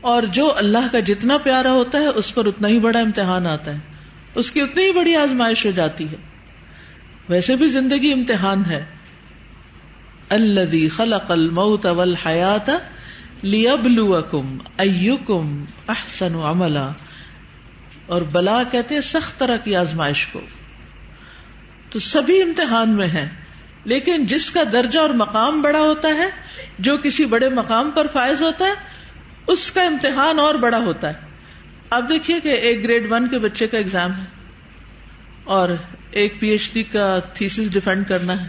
اور 0.00 0.22
جو 0.22 0.52
اللہ 0.56 0.92
کا 0.92 1.00
جتنا 1.00 1.38
پیارا 1.38 1.72
ہوتا 1.72 1.98
ہے، 1.98 2.06
اس 2.06 2.34
پر 2.34 2.46
اتنا 2.46 2.68
ہی 2.68 2.80
بڑا 2.80 2.98
امتحان 2.98 3.46
آتا 3.46 3.72
ہے۔ 3.72 3.78
اس 4.34 4.50
کی 4.50 4.60
اتنی 4.60 4.84
ہی 4.84 4.92
بڑی 4.92 5.16
آزمائش 5.16 5.66
ہو 5.66 5.70
جاتی 5.70 6.08
ہے۔ 6.08 6.16
ویسے 7.28 7.56
بھی 7.56 7.66
زندگی 7.66 8.12
امتحان 8.12 8.64
ہے۔ 8.66 8.84
اللہ 10.28 10.96
خلق 10.96 11.30
الموت 11.30 11.86
والحیات 11.86 12.70
لیبلوکم 13.42 14.58
ایکم 14.76 15.64
احسن 15.88 16.34
عملا۔ 16.34 16.88
اور 18.08 18.22
بلا 18.22 18.62
کہتے 18.62 18.94
ہیں 18.94 19.02
سخت 19.02 19.38
طرح 19.38 19.56
کی 19.56 19.76
آزمائش 19.76 20.26
کو۔ 20.26 20.40
تو 21.90 21.98
سبھی 21.98 22.42
امتحان 22.42 22.90
میں 22.90 23.06
ہیں، 23.06 23.28
لیکن 23.84 24.26
جس 24.26 24.50
کا 24.50 24.62
درجہ 24.72 24.98
اور 24.98 25.10
مقام 25.10 25.62
بڑا 25.62 25.80
ہوتا 25.80 26.08
ہے، 26.08 26.28
جو 26.78 26.96
کسی 26.96 27.24
بڑے 27.24 27.48
مقام 27.48 27.90
پر 27.90 28.06
فائز 28.06 28.42
ہوتا 28.42 28.64
ہے، 28.64 28.72
اس 29.46 29.70
کا 29.70 29.82
امتحان 29.82 30.38
اور 30.38 30.54
بڑا 30.54 30.78
ہوتا 30.78 31.08
ہے۔ 31.08 31.26
اب 31.90 32.08
دیکھیے 32.08 32.40
کہ 32.40 32.48
ایک 32.48 32.84
گریڈ 32.84 33.12
ون 33.12 33.28
کے 33.28 33.38
بچے 33.38 33.66
کا 33.66 33.78
ایگزام 33.78 34.14
ہے، 34.18 34.24
اور 35.44 35.68
ایک 36.10 36.40
پی 36.40 36.48
ایچ 36.48 36.72
ڈی 36.72 36.82
کا 36.82 37.18
تھیسس 37.32 37.72
ڈیفینڈ 37.72 38.08
کرنا 38.08 38.42
ہے۔ 38.42 38.46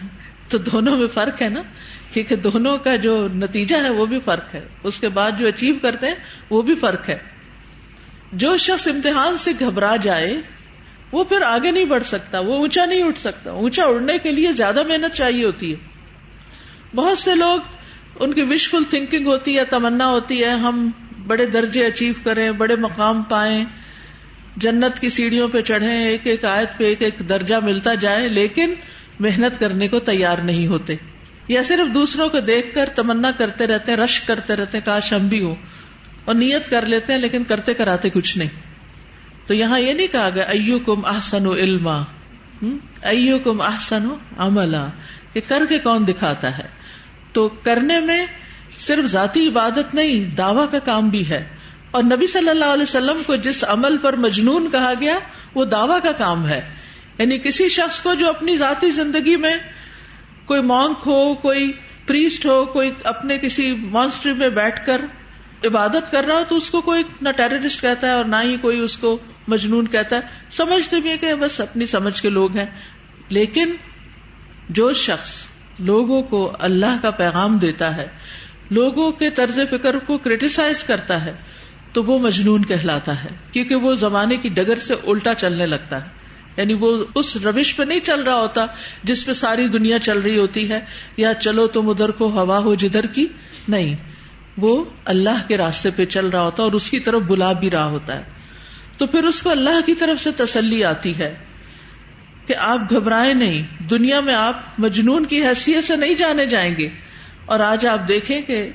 تو 0.50 0.58
دونوں 0.58 0.98
میں 0.98 1.08
فرق 1.08 1.42
ہے 1.42 1.50
نا؟ 1.50 1.62
کیونکہ 2.14 2.36
دونوں 2.36 2.78
کا 2.78 2.96
جو 2.96 3.28
نتیجہ 3.28 3.76
ہے، 3.84 3.90
وہ 3.90 4.06
بھی 4.06 4.20
فرق 4.20 4.56
ہے۔ 4.56 4.68
اس 4.84 5.00
کے 5.00 5.10
بعد 5.10 5.32
جو 5.40 5.48
اچیو 5.48 5.76
کرتے 5.82 6.08
ہیں، 6.08 6.16
وہ 6.50 6.62
بھی 6.62 6.76
فرق 6.76 7.10
ہے۔ 7.10 7.18
جو 8.34 8.58
شخص 8.58 8.88
امتحان 8.88 9.38
سے 9.38 9.52
گھبرا 9.60 9.96
جائے، 9.96 10.38
وہ 11.12 11.24
پھر 11.24 11.42
آگے 11.42 11.72
نہیں 11.72 11.86
بڑھ 11.86 12.04
سکتا، 12.04 12.40
وہ 12.40 12.58
اونچا 12.58 12.86
نہیں 12.86 13.04
اٹھ 13.04 13.20
سکتا۔ 13.20 13.52
اونچا 13.52 13.84
اڑنے 13.84 14.18
کے 14.18 14.32
لیے 14.32 14.52
زیادہ 14.52 14.88
محنت 14.88 15.16
چاہیے 15.16 15.46
ہوتی 15.46 15.72
ہے۔ 15.72 15.76
بہت 16.96 17.18
سے 17.18 17.36
لوگ 17.36 17.60
ان 18.20 18.34
کی 18.34 18.42
وشفل 18.42 18.84
تھنکنگ 18.90 19.28
ہوتی 19.28 19.58
ہے، 19.58 19.66
تمنا 19.66 20.08
ہوتی 20.08 20.44
ہے، 20.44 20.50
ہم 20.50 20.90
بڑے 21.28 21.46
درجے 21.46 21.86
اچیو 21.86 22.14
کریں، 22.24 22.52
بڑے 22.52 22.76
مقام 22.76 23.24
پائیں، 23.24 23.66
جنت 24.58 25.00
کی 25.00 25.10
سیڑھیوں 25.10 25.48
پہ 25.48 25.62
چڑھے 25.62 26.08
ایک 26.08 26.28
ایک 26.28 26.46
آیت 26.46 26.78
پہ 26.78 26.84
ایک 26.84 27.02
ایک 27.02 27.30
درجہ 27.30 27.56
ملتا 27.56 27.94
جائے، 27.94 28.28
لیکن 28.28 28.74
محنت 29.20 29.60
کرنے 29.60 29.88
کو 29.88 30.00
تیار 30.00 30.38
نہیں 30.38 30.68
ہوتے۔ 30.68 30.96
یا 31.48 31.64
صرف 31.64 31.94
دوسروں 31.94 32.30
کو 32.30 32.40
دیکھ 32.40 32.76
کر 32.76 32.90
تمنا 32.96 33.32
کرتے 33.32 33.68
رہتے، 33.68 33.96
رش 33.96 34.22
کرتے 34.22 34.56
رہتے، 34.56 34.82
کاش 34.82 35.14
ہم 35.14 35.28
بھی 35.28 35.44
ہوں۔ 35.44 35.56
اور 36.30 36.38
نیت 36.38 36.70
کر 36.70 36.86
لیتے 36.86 37.14
ہیں 37.14 37.20
لیکن 37.20 37.44
کرتے 37.44 37.74
کراتے 37.74 38.10
کچھ 38.10 38.38
نہیں۔ 38.38 38.50
تو 39.48 39.54
یہاں 39.54 39.80
یہ 39.80 39.94
نہیں 39.94 40.08
کہا 40.08 40.30
گیا 40.36 40.44
ایو 40.44 40.80
کم 40.80 41.06
احسن 41.06 41.46
و 41.46 41.54
علما۔ 41.54 42.02
ایو 43.02 43.40
کم 43.40 43.62
احسن 43.62 44.06
و 44.06 44.16
عملا۔ 44.38 44.88
کہ 45.34 45.42
کر 45.48 45.66
کے 45.70 45.80
کون 45.80 46.08
دکھاتا 46.08 46.58
ہے۔ 46.58 46.68
تو 47.32 47.50
کرنے 47.50 48.00
میں 48.00 48.26
صرف 48.78 49.06
ذاتی 49.06 49.48
عبادت 49.48 49.96
نہیں، 49.96 50.36
دعوی 50.36 50.68
کا 50.72 50.80
کام 50.80 51.10
بھی 51.10 51.30
ہے۔ 51.30 51.50
اور 51.92 52.04
نبی 52.04 52.28
صلی 52.28 52.50
اللہ 52.50 52.66
علیہ 52.66 52.84
وسلم 52.84 53.18
کو 53.26 53.36
جس 53.36 53.66
عمل 53.68 53.98
پر 53.98 54.16
مجنون 54.16 54.72
کہا 54.72 54.94
گیا، 55.00 55.20
وہ 55.56 55.66
دعوی 55.66 56.00
کا 56.04 56.12
کام 56.12 56.48
ہے۔ 56.48 56.76
یعنی 57.18 57.38
کسی 57.38 57.70
شخص 57.70 58.02
کو 58.02 58.14
جو 58.14 58.30
اپنی 58.30 58.58
ذاتی 58.58 58.90
زندگی 58.90 59.36
میں 59.36 59.58
کوئی 60.46 60.62
مونک 60.62 60.98
ہو، 61.06 61.36
کوئی 61.36 61.72
پریسٹ 62.08 62.46
ہو، 62.46 62.66
کوئی 62.66 62.92
اپنے 63.04 63.38
کسی 63.38 63.74
مانسٹری 63.74 64.34
میں 64.34 64.50
بیٹھ 64.50 64.86
کر 64.86 65.02
عبادت 65.66 66.12
کر 66.12 66.24
رہا 66.24 66.36
ہو 66.36 66.44
تو 66.48 66.56
اس 66.56 66.70
کو 66.70 66.82
کوئی 66.82 67.04
نہ 67.22 67.30
ٹیررسٹ 67.30 67.82
کہتا 67.82 68.08
ہے 68.08 68.12
اور 68.12 68.26
نہ 68.26 68.36
ہی 68.44 68.58
کوئی 68.58 68.80
اس 68.80 68.98
کو 68.98 69.20
مجنون 69.48 69.88
کہتا 69.88 70.16
ہے۔ 70.16 70.22
سمجھتے 70.50 71.00
بھی 71.00 71.18
کہ 71.18 71.36
بس 71.36 71.62
اپنی 71.62 71.86
سمجھ 71.86 72.22
کے 72.22 72.30
لوگ 72.30 72.58
ہیں۔ 72.58 72.66
لیکن 73.30 73.76
جو 74.70 74.94
شخص 74.94 75.48
لوگوں 75.80 76.22
کو 76.22 76.52
اللہ 76.60 76.98
کا 77.02 77.12
پیغام 77.12 77.58
دیتا 77.58 77.98
ہے، 77.98 78.08
لوگوں 78.72 79.12
کے 79.12 79.30
طرز 79.30 79.60
فکر 79.70 80.00
کو 80.00 80.18
کریٹیسائز 80.18 80.84
کرتا 80.84 81.26
ہے، 81.26 81.34
تو 81.94 82.04
وہ 82.04 82.20
مجنون 82.20 82.66
کہلاتا 82.66 83.24
ہے۔ 83.24 83.30
کیونکہ 83.52 83.76
وہ 83.76 83.96
زمانے 83.96 84.38
کی 84.38 84.50
ڈگر 84.50 84.76
سے 84.76 84.94
الٹا 84.94 85.34
چلنے 85.34 85.66
لگتا 85.66 86.04
ہے۔ 86.04 86.10
یعنی 86.58 86.74
وہ 86.74 87.06
اس 87.16 87.38
روش 87.38 87.76
پہ 87.76 87.84
نہیں 87.84 88.00
چل 88.00 88.24
رہا 88.24 88.36
ہوتا 88.36 88.66
جس 89.04 89.26
پہ 89.26 89.34
ساری 89.34 89.68
دنیا 89.68 90.00
چل 90.00 90.20
رہی 90.20 90.38
ہوتی 90.38 90.72
ہے۔ 90.72 90.80
یا 91.18 91.34
چلو 91.34 91.68
تم 91.68 91.90
ادھر 91.90 92.12
کو 92.12 92.30
ہوا 92.30 92.58
ہو 92.58 92.76
جدھر 92.76 93.06
کی۔ 93.06 93.28
نہیں۔ 93.68 94.09
وہ 94.60 94.86
اللہ 95.06 95.48
کے 95.48 95.58
راستے 95.58 95.90
پہ 95.96 96.06
چل 96.06 96.28
رہا 96.28 96.44
ہوتا 96.44 96.64
ہے 96.64 96.68
اور 96.68 96.74
اس 96.74 96.92
کی 96.92 97.00
طرف 97.00 97.22
بلا 97.22 97.52
بھی 97.52 97.70
رہا 97.70 97.90
ہوتا 97.90 98.16
ہے۔ 98.16 98.24
تو 98.98 99.08
پھر 99.08 99.24
اس 99.24 99.42
کو 99.42 99.50
اللہ 99.50 99.82
کی 99.86 99.96
طرف 99.96 100.22
سے 100.22 100.32
تسلی 100.32 100.84
آتی 100.84 101.18
ہے 101.18 101.36
کہ 102.46 102.56
آپ 102.56 102.80
گھبرائے 102.90 103.34
نہیں، 103.34 103.84
دنیا 103.84 104.20
میں 104.20 104.36
آپ 104.36 104.62
مجنون 104.78 105.26
کی 105.26 105.44
حیثیت 105.44 105.84
سے 105.84 105.96
نہیں 105.96 106.14
جانے 106.14 106.46
جائیں 106.46 106.76
گے۔ 106.78 106.90
اور 107.46 107.60
آج 107.60 107.86
آپ 107.86 108.08
دیکھیں 108.08 108.42
کہ 108.42 108.70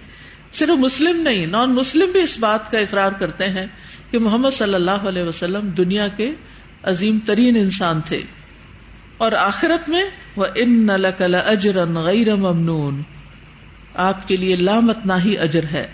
صرف 0.53 0.69
مسلم 0.69 1.23
نہیں 1.23 1.47
نان 1.47 1.75
مسلم 1.75 2.13
بھی 2.13 2.21
اس 2.21 2.39
بات 2.39 2.71
کا 2.71 2.79
اقرار 2.79 3.13
کرتے 3.13 3.49
ہیں 3.49 3.67
کہ 4.11 4.19
محمد 4.19 4.51
صلی 4.53 4.75
اللہ 4.75 4.91
علیہ 4.91 5.23
وسلم 5.23 5.69
دنیا 5.69 6.09
کے 6.09 6.35
عظیم 6.83 7.19
ترین 7.19 7.57
انسان 7.57 8.01
تھے۔ 8.01 8.23
اور 9.17 9.33
آخرت 9.33 9.89
میں 9.89 10.05
وہ 10.37 10.47
ان 10.55 10.87
نل 10.87 11.35
اجر 11.45 11.87
غیر 11.87 12.37
ممنون۔ 12.37 13.03
آپ 13.95 14.29
کے 14.29 14.37
لیے 14.37 14.57
لامت 14.57 15.07
نہ 15.07 15.13
ہی 15.25 15.39
اجر 15.39 15.63
ہے۔ 15.73 15.87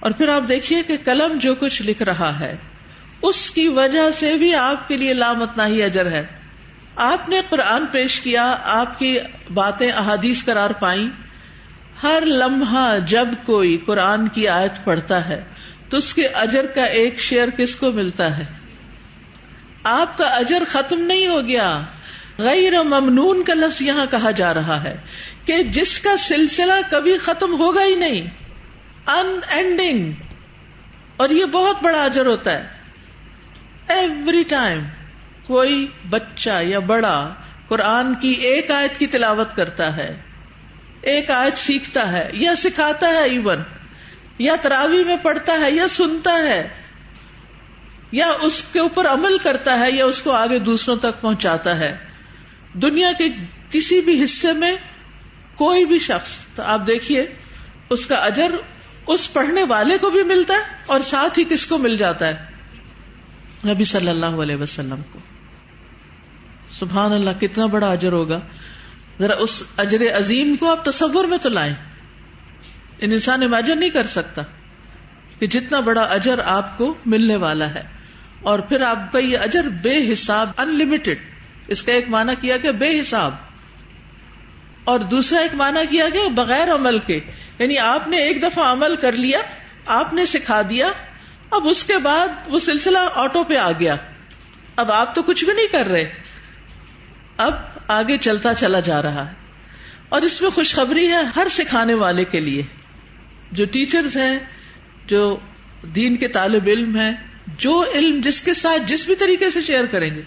اور 0.00 0.10
پھر 0.10 0.28
آپ 0.28 0.48
دیکھیے 0.48 0.82
کہ 0.82 0.96
قلم 1.04 1.38
جو 1.38 1.54
کچھ 1.54 1.82
لکھ 1.82 2.02
رہا 2.02 2.40
ہے، 2.40 2.56
اس 3.22 3.50
کی 3.50 3.68
وجہ 3.68 4.10
سے 4.10 4.36
بھی 4.36 4.54
آپ 4.54 4.88
کے 4.88 4.96
لیے 4.96 5.14
لامت 5.14 5.56
نہ 5.56 5.62
ہی 5.66 5.82
اجر 5.82 6.12
ہے۔ 6.12 6.26
آپ 6.96 7.28
نے 7.28 7.40
قرآن 7.48 7.86
پیش 7.86 8.20
کیا، 8.20 8.56
آپ 8.64 8.98
کی 8.98 9.18
باتیں 9.54 9.92
احادیث 9.92 10.44
قرار 10.44 10.70
پائیں۔ 10.70 11.08
ہر 12.02 12.22
لمحہ 12.26 12.98
جب 13.06 13.28
کوئی 13.46 13.76
قرآن 13.86 14.28
کی 14.28 14.48
آیت 14.48 14.84
پڑھتا 14.84 15.28
ہے، 15.28 15.44
تو 15.88 15.96
اس 15.96 16.14
کے 16.14 16.26
اجر 16.26 16.66
کا 16.66 16.84
ایک 16.84 17.18
شیئر 17.18 17.50
کس 17.50 17.76
کو 17.76 17.92
ملتا 17.92 18.38
ہے؟ 18.38 18.44
آپ 19.84 20.18
کا 20.18 20.24
اجر 20.24 20.62
ختم 20.68 21.00
نہیں 21.00 21.26
ہو 21.26 21.40
گیا۔ 21.46 21.80
غیر 22.38 22.82
ممنون 22.82 23.42
کا 23.44 23.54
لفظ 23.54 23.82
یہاں 23.82 24.06
کہا 24.06 24.30
جا 24.30 24.54
رہا 24.54 24.82
ہے 24.82 24.96
کہ 25.44 25.62
جس 25.62 25.98
کا 25.98 26.16
سلسلہ 26.16 26.72
کبھی 26.90 27.18
ختم 27.18 27.58
ہوگا 27.58 27.84
ہی 27.84 27.94
نہیں 27.94 28.26
ان 29.06 29.40
اینڈنگ 29.48 30.12
اور 31.16 31.30
یہ 31.30 31.44
بہت 31.44 31.82
بڑا 31.82 32.04
اجر 32.04 32.26
ہوتا 32.26 32.52
ہے۔ 32.52 32.66
ایوری 33.88 34.42
ٹائم 34.42 34.80
کوئی 35.46 35.86
بچہ 36.10 36.62
یا 36.62 36.78
بڑا 36.78 37.34
قرآن 37.68 38.14
کی 38.14 38.28
ایک 38.28 38.70
آیت 38.70 38.98
کی 38.98 39.06
تلاوت 39.06 39.56
کرتا 39.56 39.96
ہے، 39.96 40.22
ایک 41.00 41.30
آیت 41.30 41.58
سیکھتا 41.58 42.12
ہے، 42.12 42.28
یا 42.32 42.54
سکھاتا 42.54 43.06
ہے 43.06 43.22
ایون 43.22 43.62
یا 44.38 44.54
تراوی 44.62 45.04
میں 45.04 45.16
پڑھتا 45.16 45.52
ہے، 45.60 45.70
یا 45.70 45.88
سنتا 45.88 46.32
ہے، 46.32 46.68
یا 48.12 48.26
اس 48.40 48.62
کے 48.72 48.78
اوپر 48.78 49.06
عمل 49.06 49.38
کرتا 49.38 49.80
ہے، 49.80 49.90
یا 49.90 50.04
اس 50.04 50.22
کو 50.22 50.32
آگے 50.32 50.58
دوسروں 50.58 50.96
تک 50.96 51.20
پہنچاتا 51.20 51.76
ہے۔ 51.78 52.07
دنیا 52.72 53.12
کے 53.18 53.24
کسی 53.70 54.00
بھی 54.00 54.24
حصے 54.24 54.52
میں 54.52 54.76
کوئی 55.54 55.86
بھی 55.86 55.98
شخص، 55.98 56.46
تو 56.54 56.62
آپ 56.62 56.86
دیکھیے، 56.86 57.26
اس 57.90 58.06
کا 58.06 58.14
اجر 58.14 58.50
اس 59.06 59.32
پڑھنے 59.32 59.62
والے 59.62 59.98
کو 59.98 60.10
بھی 60.10 60.22
ملتا 60.22 60.54
ہے 60.54 60.60
اور 60.86 61.00
ساتھ 61.00 61.38
ہی 61.38 61.44
کس 61.44 61.66
کو 61.66 61.78
مل 61.78 61.96
جاتا 61.96 62.28
ہے؟ 62.28 62.44
نبی 63.68 63.84
صلی 63.84 64.08
اللہ 64.08 64.26
علیہ 64.26 64.56
وسلم 64.56 65.02
کو۔ 65.12 65.18
سبحان 66.72 67.12
اللہ، 67.12 67.30
کتنا 67.30 67.66
بڑا 67.66 67.90
اجر 67.90 68.12
ہوگا۔ 68.12 68.40
ذرا 69.20 69.34
اس 69.38 69.62
اجر 69.76 70.18
عظیم 70.18 70.56
کو 70.56 70.70
آپ 70.70 70.84
تصور 70.84 71.24
میں 71.24 71.38
تو 71.38 71.48
لائیں۔ 71.48 71.74
ان 73.00 73.12
انسان 73.12 73.42
امیجن 73.42 73.80
نہیں 73.80 73.90
کر 73.90 74.06
سکتا 74.06 74.42
کہ 75.38 75.46
جتنا 75.46 75.80
بڑا 75.80 76.02
اجر 76.02 76.38
آپ 76.44 76.78
کو 76.78 76.94
ملنے 77.06 77.36
والا 77.36 77.74
ہے۔ 77.74 77.82
اور 78.42 78.58
پھر 78.58 78.82
آپ 78.82 79.12
کا 79.12 79.18
یہ 79.18 79.38
اجر 79.38 79.68
بے 79.68 80.12
حساب 80.12 80.48
ان 80.56 80.78
لمیٹڈ 80.78 81.18
اس 81.68 81.82
کا 81.82 81.92
ایک 81.92 82.08
معنی 82.08 82.34
کیا 82.40 82.56
گیا 82.56 82.70
بے 82.70 83.00
حساب 83.00 83.34
اور 84.84 85.00
دوسرا 85.00 85.40
ایک 85.40 85.54
معنی 85.54 85.80
کیا 85.90 86.08
گیا 86.08 86.28
بغیر 86.28 86.74
عمل 86.74 86.98
کے 86.98 87.20
یعنی 87.58 87.78
آپ 87.78 88.08
نے 88.08 88.16
ایک 88.16 88.42
دفعہ 88.42 88.72
عمل 88.72 88.96
کر 88.96 89.12
لیا، 89.12 89.38
آپ 89.86 90.12
نے 90.12 90.26
سکھا 90.26 90.62
دیا، 90.70 90.92
اب 91.50 91.68
اس 91.68 91.84
کے 91.84 91.98
بعد 91.98 92.28
وہ 92.46 92.58
سلسلہ 92.58 92.98
آٹو 93.14 93.44
پہ 93.44 93.56
آ 93.56 93.70
گیا۔ 93.72 93.96
اب 94.76 94.92
آپ 94.92 95.14
تو 95.14 95.22
کچھ 95.22 95.44
بھی 95.44 95.52
نہیں 95.52 95.66
کر 95.66 95.86
رہے۔ 95.86 96.04
اب 97.36 97.54
آگے 97.88 98.18
چلتا 98.18 98.54
چلا 98.54 98.80
جا 98.80 99.02
رہا۔ 99.02 99.28
ہے 99.28 99.32
اور 100.08 100.22
اس 100.22 100.42
میں 100.42 100.50
خوشخبری 100.50 101.08
ہے 101.08 101.22
ہر 101.36 101.46
سکھانے 101.50 101.94
والے 101.94 102.24
کے 102.24 102.40
لیے۔ 102.40 102.62
جو 103.52 103.64
ٹیچرز 103.64 104.16
ہیں، 104.16 104.38
جو 105.06 105.38
دین 105.82 106.16
کے 106.16 106.28
طالب 106.28 106.66
علم 106.66 106.96
ہیں، 106.96 107.12
جو 107.46 107.84
علم 107.94 108.20
جس 108.20 108.40
کے 108.40 108.54
ساتھ 108.54 108.82
جس 108.86 109.06
بھی 109.06 109.14
طریقے 109.14 109.50
سے 109.50 109.62
شیئر 109.62 109.86
کریں 109.86 110.14
گے۔ 110.14 110.22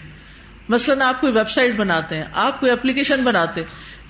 مثلاً 0.72 1.02
آپ 1.02 1.20
کوئی 1.20 1.32
ویب 1.32 1.48
سائٹ 1.48 1.74
بناتے 1.76 2.16
ہیں، 2.16 2.24
آپ 2.32 2.60
کوئی 2.60 2.72
اپلیکیشن 2.72 3.24
بناتے 3.24 3.62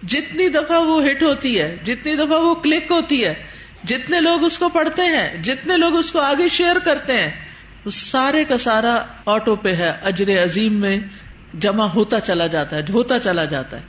جتنی 0.02 0.48
دفعہ 0.48 0.80
وہ 0.80 1.06
ہٹ 1.06 1.22
ہوتی 1.22 1.60
ہے، 1.60 1.76
جتنی 1.84 2.14
دفعہ 2.14 2.40
وہ 2.40 2.54
کلک 2.54 2.90
ہوتی 2.90 3.24
ہے، 3.24 3.34
جتنے 3.84 4.20
لوگ 4.20 4.44
اس 4.44 4.58
کو 4.58 4.68
پڑھتے 4.68 5.02
ہیں، 5.02 5.42
جتنے 5.42 5.76
لوگ 5.76 5.96
اس 5.96 6.12
کو 6.12 6.20
آگے 6.20 6.48
شیئر 6.48 6.78
کرتے 6.78 7.12
ہیں، 7.12 7.30
وہ 7.84 7.90
سارے 7.90 8.44
کا 8.44 8.58
سارا 8.58 9.02
آٹو 9.26 9.56
پہ 9.56 9.74
ہے، 9.74 9.92
اجر 10.02 10.42
عظیم 10.42 10.80
میں 10.80 10.98
جمع 11.58 11.84
ہوتا 11.84 12.20
چلا 12.20 12.46
جاتا 12.46 12.76
ہے، 12.76 12.82
ہوتا 12.82 13.20
چلا 13.20 13.44
جاتا 13.44 13.76
ہے۔ 13.76 13.82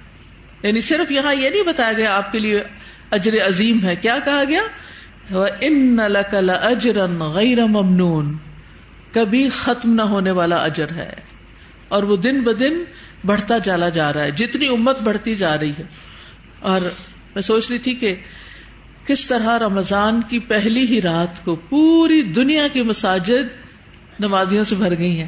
یعنی 0.63 0.81
صرف 0.81 1.11
یہاں 1.11 1.33
یہ 1.33 1.49
نہیں 1.49 1.63
بتایا 1.63 1.93
گیا 1.93 2.15
آپ 2.15 2.31
کے 2.31 2.39
لیے 2.39 2.63
اجر 3.11 3.47
عظیم 3.47 3.85
ہے۔ 3.85 3.95
کیا 3.95 4.17
کہا 4.25 4.43
گیا؟ 4.49 4.61
ان 5.61 5.99
اجرن 6.49 7.21
غیر 7.21 7.65
ممنون، 7.65 8.37
کبھی 9.11 9.49
ختم 9.49 9.93
نہ 9.93 10.01
ہونے 10.01 10.31
والا 10.31 10.55
اجر 10.55 10.91
ہے۔ 10.91 11.13
اور 11.93 12.03
وہ 12.03 12.15
دن 12.15 12.43
ب 12.43 12.59
دن 12.59 12.83
بڑھتا 13.25 13.59
چلا 13.59 13.89
جا 13.89 14.13
رہا 14.13 14.23
ہے، 14.23 14.31
جتنی 14.31 14.67
امت 14.67 15.01
بڑھتی 15.01 15.35
جا 15.35 15.59
رہی 15.59 15.71
ہے۔ 15.71 15.83
اور 16.59 16.81
میں 17.35 17.41
سوچ 17.41 17.69
رہی 17.69 17.77
تھی 17.77 17.95
کہ 17.95 18.15
کس 19.05 19.25
طرح 19.25 19.59
رمضان 19.59 20.21
کی 20.21 20.39
پہلی 20.39 20.85
ہی 20.85 21.01
رات 21.01 21.45
کو 21.45 21.55
پوری 21.55 22.21
دنیا 22.21 22.67
کی 22.67 22.81
مساجد 22.81 23.65
نمازیوں 24.19 24.63
سے 24.63 24.75
بھر 24.75 24.97
گئی 24.97 25.19
ہیں۔ 25.19 25.27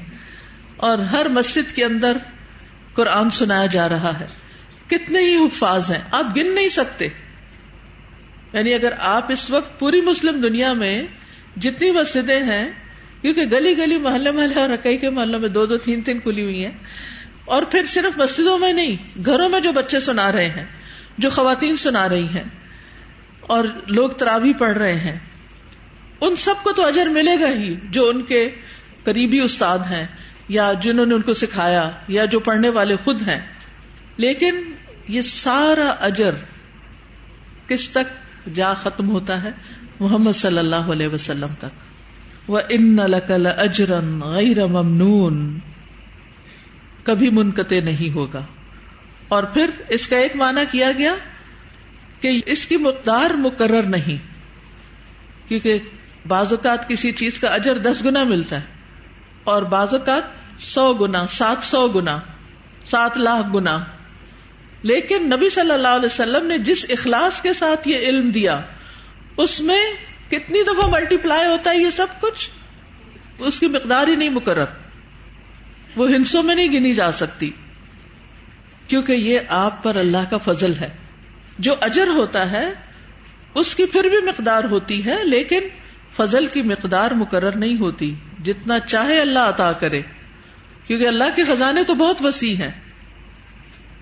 اور 0.77 0.97
ہر 0.97 1.27
مسجد 1.27 1.75
کے 1.75 1.85
اندر 1.85 2.17
قرآن 2.93 3.29
سنایا 3.29 3.65
جا 3.65 3.89
رہا 3.89 4.19
ہے۔ 4.19 4.27
کتنے 4.87 5.19
ہی 5.19 5.35
حفاظ 5.35 5.91
ہیں، 5.91 6.01
آپ 6.11 6.37
گن 6.37 6.55
نہیں 6.55 6.67
سکتے۔ 6.67 7.07
یعنی 8.53 8.73
اگر 8.73 8.91
آپ 8.99 9.31
اس 9.31 9.51
وقت 9.51 9.79
پوری 9.79 10.01
مسلم 10.01 10.41
دنیا 10.41 10.73
میں 10.73 11.03
جتنی 11.57 11.91
مسجدیں 11.91 12.39
ہیں 12.39 12.84
کیونکہ 13.25 13.45
گلی 13.45 13.77
گلی 13.77 13.97
محلے 13.97 14.31
محلے 14.31 14.61
اور 14.61 14.69
کئی 14.83 14.97
کے 14.97 15.09
محلوں 15.09 15.39
میں 15.39 15.49
دو 15.49 15.65
دو 15.65 15.77
تین 15.77 16.01
تین 16.01 16.19
کھلی 16.19 16.43
ہوئی 16.43 16.65
ہیں 16.65 16.71
اور 17.45 17.63
پھر 17.63 17.83
صرف 17.85 18.17
مسجدوں 18.17 18.57
میں 18.57 18.73
نہیں، 18.73 19.19
گھروں 19.25 19.49
میں 19.49 19.59
جو 19.59 19.71
بچے 19.71 19.99
سنا 19.99 20.31
رہے 20.31 20.49
ہیں، 20.49 20.65
جو 21.17 21.29
خواتین 21.29 21.75
سنا 21.75 22.09
رہی 22.09 22.27
ہیں 22.27 22.43
اور 23.41 23.63
لوگ 23.87 24.09
ترابی 24.09 24.53
پڑھ 24.53 24.77
رہے 24.77 24.95
ہیں، 24.95 25.19
ان 26.21 26.35
سب 26.35 26.53
کو 26.63 26.71
تو 26.71 26.85
اجر 26.87 27.05
ملے 27.05 27.39
گا 27.39 27.47
ہی 27.47 27.75
جو 27.89 28.09
ان 28.09 28.21
کے 28.21 28.49
قریبی 29.03 29.39
استاد 29.39 29.79
ہیں 29.79 30.07
یا 30.49 30.73
جنہوں 30.81 31.05
نے 31.05 31.15
ان 31.15 31.21
کو 31.21 31.33
سکھایا 31.33 31.91
یا 32.07 32.25
جو 32.25 32.39
پڑھنے 32.39 32.69
والے 32.69 32.95
خود 32.95 33.21
ہیں۔ 33.21 33.41
لیکن 34.17 34.71
یہ 35.07 35.21
سارا 35.21 35.89
اجر 35.89 36.31
کس 37.67 37.89
تک 37.89 38.13
جا 38.55 38.73
ختم 38.73 39.09
ہوتا 39.09 39.43
ہے؟ 39.43 39.51
محمد 39.99 40.31
صلی 40.31 40.57
اللہ 40.57 40.75
علیہ 40.75 41.07
وسلم 41.07 41.53
تک۔ 41.59 41.84
ان 42.47 42.95
نقل 42.95 43.47
اجرن 43.47 44.21
غیر 44.21 44.67
ممنون۔ 44.67 45.59
کبھی 47.03 47.29
منقطع 47.29 47.79
نہیں 47.83 48.13
ہوگا۔ 48.15 48.45
اور 49.27 49.43
پھر 49.43 49.69
اس 49.89 50.07
کا 50.07 50.17
ایک 50.17 50.35
معنی 50.35 50.61
کیا 50.71 50.91
گیا 50.97 51.15
کہ 52.21 52.41
اس 52.45 52.65
کی 52.65 52.77
مقدار 52.77 53.29
مقرر 53.29 53.83
نہیں، 53.83 54.17
کیونکہ 55.47 55.79
بعض 56.27 56.53
اوقات 56.53 56.89
کسی 56.89 57.11
چیز 57.11 57.39
کا 57.39 57.47
اجر 57.47 57.77
دس 57.77 58.05
گنا 58.05 58.23
ملتا 58.23 58.55
ہے، 58.55 58.61
اور 59.43 59.63
بعض 59.63 59.93
اوقات 59.93 60.23
سو 60.59 60.93
گنا، 60.93 61.25
سات 61.25 61.63
سو 61.63 61.87
گنا، 61.87 62.19
سات 62.85 63.17
لاکھ 63.17 63.55
گنا۔ 63.55 63.77
لیکن 64.81 65.25
نبی 65.25 65.49
صلی 65.49 65.71
اللہ 65.71 65.87
علیہ 65.87 66.05
وسلم 66.05 66.47
نے 66.47 66.57
جس 66.57 66.85
اخلاص 66.89 67.41
کے 67.41 67.53
ساتھ 67.53 67.87
یہ 67.87 67.97
علم 67.97 68.29
دیا، 68.29 68.61
اس 69.37 69.61
میں 69.61 69.81
کتنی 70.27 70.63
دفعہ 70.63 70.89
ملٹی 70.89 71.17
پلائی 71.17 71.47
ہوتا 71.47 71.71
ہے 71.71 71.77
یہ 71.77 71.89
سب 71.89 72.07
کچھ؟ 72.21 72.49
اس 73.39 73.59
کی 73.59 73.67
مقدار 73.67 74.07
ہی 74.07 74.15
نہیں 74.15 74.29
مقرر۔ 74.29 74.65
وہ 75.95 76.09
ہنسوں 76.09 76.43
میں 76.43 76.55
نہیں 76.55 76.67
گنی 76.67 76.93
جا 76.93 77.11
سکتی۔ 77.11 77.51
کیونکہ 78.87 79.11
یہ 79.11 79.39
آپ 79.49 79.83
پر 79.83 79.95
اللہ 79.95 80.29
کا 80.29 80.37
فضل 80.37 80.73
ہے۔ 80.81 80.89
جو 81.59 81.75
اجر 81.81 82.07
ہوتا 82.07 82.51
ہے، 82.51 82.69
اس 83.55 83.75
کی 83.75 83.85
پھر 83.85 84.03
بھی 84.03 84.21
مقدار 84.21 84.63
ہوتی 84.63 85.05
ہے، 85.05 85.23
لیکن 85.23 85.59
فضل 86.15 86.45
کی 86.45 86.61
مقدار 86.61 87.11
مقرر 87.11 87.55
نہیں 87.55 87.79
ہوتی۔ 87.79 88.15
جتنا 88.43 88.79
چاہے 88.79 89.19
اللہ 89.19 89.39
عطا 89.39 89.71
کرے۔ 89.71 90.01
کیونکہ 90.87 91.07
اللہ 91.07 91.23
کے 91.35 91.43
خزانے 91.43 91.83
تو 91.83 91.95
بہت 91.95 92.25
وسیع 92.25 92.55
ہیں۔ 92.55 92.71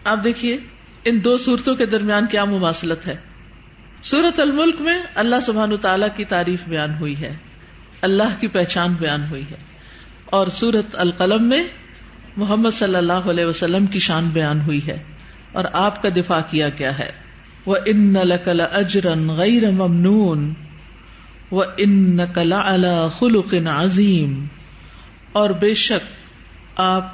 آپ 0.04 0.24
دیکھیے، 0.24 0.58
ان 1.06 1.24
دو 1.24 1.38
صورتوں 1.38 1.76
کے 1.76 1.86
درمیان 1.86 2.26
کیا 2.26 2.46
مماثلت 2.46 3.08
ہے۔ 3.08 3.16
سورت 4.04 4.40
الملک 4.40 4.82
میں 4.82 5.02
اللہ 5.16 5.36
سبحان 5.42 5.78
تعالی 5.78 6.06
کی 6.16 6.26
تعریف 6.26 6.64
بیان 6.68 6.98
ہوئی 7.00 7.22
ہے۔ 7.22 7.38
اللہ 8.02 8.40
کی 8.40 8.48
پہچان 8.48 8.94
بیان 8.94 9.28
ہوئی 9.30 9.44
ہے۔ 9.52 9.56
اور 10.26 10.48
سورت 10.48 10.86
القلم 10.94 11.50
میں 11.50 11.68
محمد 12.38 12.70
صلی 12.70 12.96
اللہ 12.96 13.14
علیہ 13.14 13.46
وسلم 13.46 13.86
کی 13.86 14.00
شان 14.00 14.30
بیان 14.30 14.62
ہوئی 14.62 14.88
ہے۔ 14.88 15.04
اور 15.52 15.66
آپ 15.74 16.04
کا 16.04 16.10
دفاع 16.10 16.42
کیا 16.50 16.70
گیا 16.70 17.00
ہے۔ 17.00 17.12
وہ 17.66 17.76
ان 17.86 18.14
نقل 18.14 18.62
اجرن 18.72 19.30
غیر 19.30 19.72
ممنون 19.72 20.54
و 21.52 21.62
ان 21.78 22.18
نقل 22.18 22.54
خلق 23.20 23.54
عظیم 23.54 24.48
اور 25.32 25.50
بے 25.50 25.74
شک 25.74 26.14
آپ 26.76 27.14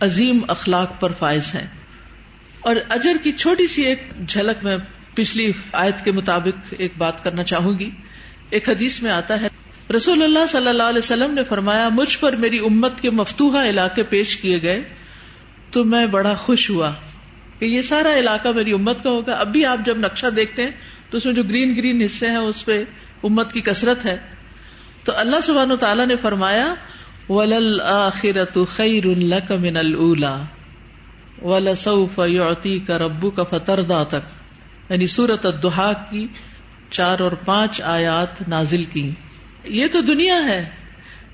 عظیم 0.00 0.40
اخلاق 0.48 1.00
پر 1.00 1.12
فائز 1.12 1.54
ہیں۔ 1.54 1.66
اور 2.60 2.76
اجر 2.90 3.16
کی 3.22 3.32
چھوٹی 3.32 3.66
سی 3.66 3.82
ایک 3.82 4.12
جھلک 4.28 4.64
میں 4.64 4.76
پچھلی 5.14 5.52
آیت 5.72 6.04
کے 6.04 6.12
مطابق 6.12 6.74
ایک 6.78 6.92
بات 6.98 7.24
کرنا 7.24 7.44
چاہوں 7.44 7.78
گی۔ 7.78 7.90
ایک 8.50 8.68
حدیث 8.68 9.02
میں 9.02 9.10
آتا 9.10 9.40
ہے، 9.40 9.48
رسول 9.96 10.22
اللہ 10.22 10.46
صلی 10.48 10.68
اللہ 10.68 10.82
علیہ 10.82 10.98
وسلم 10.98 11.34
نے 11.34 11.44
فرمایا، 11.44 11.88
مجھ 11.88 12.18
پر 12.18 12.36
میری 12.36 12.58
امت 12.58 13.00
کے 13.00 13.10
مفتوحا 13.10 13.68
علاقے 13.68 14.02
پیش 14.02 14.36
کیے 14.36 14.62
گئے، 14.62 14.82
تو 15.70 15.84
میں 15.84 16.06
بڑا 16.06 16.34
خوش 16.34 16.70
ہوا 16.70 16.92
کہ 17.58 17.64
یہ 17.64 17.82
سارا 17.82 18.18
علاقہ 18.18 18.48
میری 18.48 18.72
امت 18.72 19.02
کا 19.02 19.10
ہوگا۔ 19.10 19.32
اب 19.32 19.52
بھی 19.52 19.66
آپ 19.66 19.78
جب 19.84 19.98
نقشہ 19.98 20.26
دیکھتے 20.26 20.62
ہیں، 20.62 20.70
تو 21.10 21.16
اس 21.16 21.26
میں 21.26 21.34
جو 21.34 21.42
گرین 21.42 21.76
گرین 21.76 22.02
حصے 22.02 22.30
ہیں، 22.30 22.36
اس 22.36 22.64
پہ 22.64 22.84
امت 23.22 23.52
کی 23.52 23.60
کثرت 23.60 24.04
ہے۔ 24.04 24.16
تو 25.04 25.12
اللہ 25.16 25.40
سبحانہ 25.42 25.74
تعالیٰ 25.74 26.06
نے 26.06 26.16
فرمایا 26.16 26.74
ولل 27.28 27.80
آخرت 27.80 28.58
خیر 28.68 29.06
من 29.50 29.76
الا 29.76 30.42
ولسوف 31.42 32.20
یعطی 32.26 32.78
کا 32.78 32.98
ربو 32.98 33.30
کا 33.30 33.42
فتردا 33.42 34.02
تک 34.04 34.39
یعنی 34.90 35.06
سورت 35.06 35.46
الدحا 35.46 35.92
کی 35.92 36.26
چار 36.90 37.20
اور 37.20 37.32
پانچ 37.32 37.82
آیات 37.82 38.48
نازل 38.48 38.84
کی۔ 38.84 39.10
یہ 39.64 39.86
تو 39.92 40.00
دنیا 40.00 40.42
ہے۔ 40.44 40.70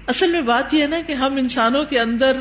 اصل 0.06 0.32
میں 0.32 0.42
بات 0.42 0.74
یہ 0.74 0.82
ہے 0.82 0.86
نا 0.86 0.98
کہ 1.06 1.12
ہم 1.12 1.36
انسانوں 1.36 1.84
کے 1.84 2.00
اندر 2.00 2.36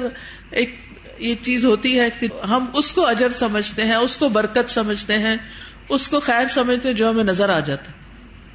ایک 0.51 0.75
یہ 1.19 1.35
چیز 1.35 1.65
ہوتی 1.65 1.99
ہے 1.99 2.09
کہ 2.19 2.27
ہم 2.45 2.65
اس 2.73 2.91
کو 2.91 3.07
اجر 3.07 3.31
سمجھتے 3.31 3.83
ہیں، 3.83 3.95
اس 3.95 4.17
کو 4.17 4.29
برکت 4.29 4.69
سمجھتے 4.69 5.19
ہیں، 5.19 5.35
اس 5.89 6.07
کو 6.07 6.19
خیر 6.19 6.47
سمجھتے 6.47 6.89
ہیں 6.89 6.95
جو 6.95 7.09
ہمیں 7.09 7.23
نظر 7.23 7.49
آ 7.49 7.59
جاتا۔ 7.59 7.91
ہے 7.91 8.05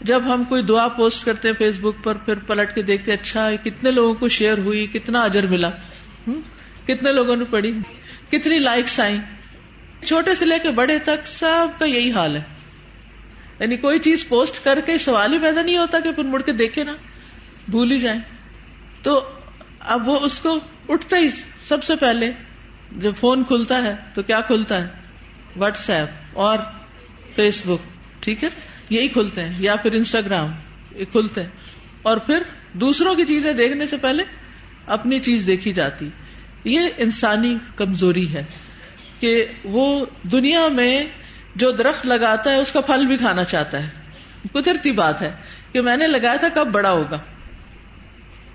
جب 0.00 0.34
ہم 0.34 0.44
کوئی 0.44 0.62
دعا 0.62 0.88
پوسٹ 0.88 1.24
کرتے 1.24 1.48
ہیں 1.48 1.56
فیس 1.56 1.80
بک 1.80 2.04
پر، 2.04 2.14
پھر 2.14 2.34
پلٹ 2.34 2.74
کے 2.74 2.82
دیکھتے 2.82 3.12
اچھا 3.12 3.56
کتنے 3.64 3.90
لوگوں 3.90 4.14
کو 4.14 4.28
شیئر 4.28 4.58
ہوئی، 4.58 4.86
کتنا 4.86 5.20
اجر 5.20 5.46
ملا۔ 5.46 5.70
کتنے 6.86 7.12
لوگوں 7.12 7.36
نے 7.36 7.44
پڑھی؟ 7.44 7.72
کتنی 8.30 8.58
لائکس 8.58 9.00
آئی 9.00 9.16
چھوٹے 10.04 10.34
سے 10.34 10.44
لے 10.44 10.58
کے 10.58 10.70
بڑے 10.70 10.98
تک 10.98 11.26
سب 11.26 11.66
کا 11.78 11.84
یہی 11.84 12.12
حال 12.12 12.36
ہے۔ 12.36 12.42
یعنی 13.60 13.76
کوئی 13.76 13.98
چیز 13.98 14.28
پوسٹ 14.28 14.64
کر 14.64 14.80
کے 14.80 14.98
سوال 14.98 15.32
ہی 15.32 15.38
پیدا 15.38 15.62
نہیں 15.62 15.78
ہوتا 15.78 16.00
کہ 16.00 16.12
پھر 16.12 16.24
مڑ 16.24 16.42
کے 16.42 16.52
دیکھے 16.52 16.84
نا، 16.84 16.92
بھول 17.68 17.90
ہی 17.90 17.98
جائیں۔ 18.00 18.20
تو 19.02 19.30
اب 19.80 20.08
وہ 20.08 20.20
اس 20.20 20.40
کو 20.40 20.60
اٹھتا 20.88 21.18
ہی 21.18 21.28
سب 21.68 21.84
سے 21.84 21.96
پہلے 21.96 22.30
جب 22.96 23.12
فون 23.16 23.44
کھلتا 23.44 23.82
ہے 23.82 23.94
تو 24.14 24.22
کیا 24.22 24.40
کھلتا 24.40 24.82
ہے؟ 24.82 24.86
واٹس 25.56 25.90
ایپ 25.90 26.08
اور 26.32 26.58
فیس 27.36 27.62
بک، 27.66 27.86
ٹھیک 28.22 28.44
ہے؟ 28.44 28.48
یہی 28.90 29.08
کھلتے 29.08 29.42
ہیں، 29.42 29.52
یا 29.58 29.76
پھر 29.76 29.92
انسٹاگرام، 29.92 30.48
یہ 30.94 31.04
کھلتے 31.04 31.42
ہیں۔ 31.42 31.50
اور 32.02 32.16
پھر 32.16 32.42
دوسروں 32.72 33.14
کی 33.14 33.24
چیزیں 33.24 33.52
دیکھنے 33.52 33.86
سے 33.86 33.96
پہلے 33.96 34.22
اپنی 34.86 35.20
چیز 35.20 35.46
دیکھی 35.46 35.72
جاتی۔ 35.72 36.08
یہ 36.64 36.80
انسانی 36.96 37.56
کمزوری 37.76 38.34
ہے۔ 38.34 38.42
کہ 39.20 39.44
وہ 39.64 40.06
دنیا 40.22 40.68
میں 40.68 41.06
جو 41.54 41.70
درخت 41.70 42.06
لگاتا 42.06 42.50
ہے، 42.50 42.56
اس 42.56 42.72
کا 42.72 42.80
پھل 42.80 43.06
بھی 43.06 43.16
کھانا 43.16 43.44
چاہتا 43.44 43.82
ہے۔ 43.82 43.88
قدرتی 44.52 44.92
بات 44.92 45.22
ہے 45.22 45.30
کہ 45.72 45.80
میں 45.80 45.96
نے 45.96 46.06
لگایا 46.06 46.36
تھا، 46.36 46.48
کب 46.54 46.66
بڑا 46.66 46.90
ہوگا؟ 46.90 47.18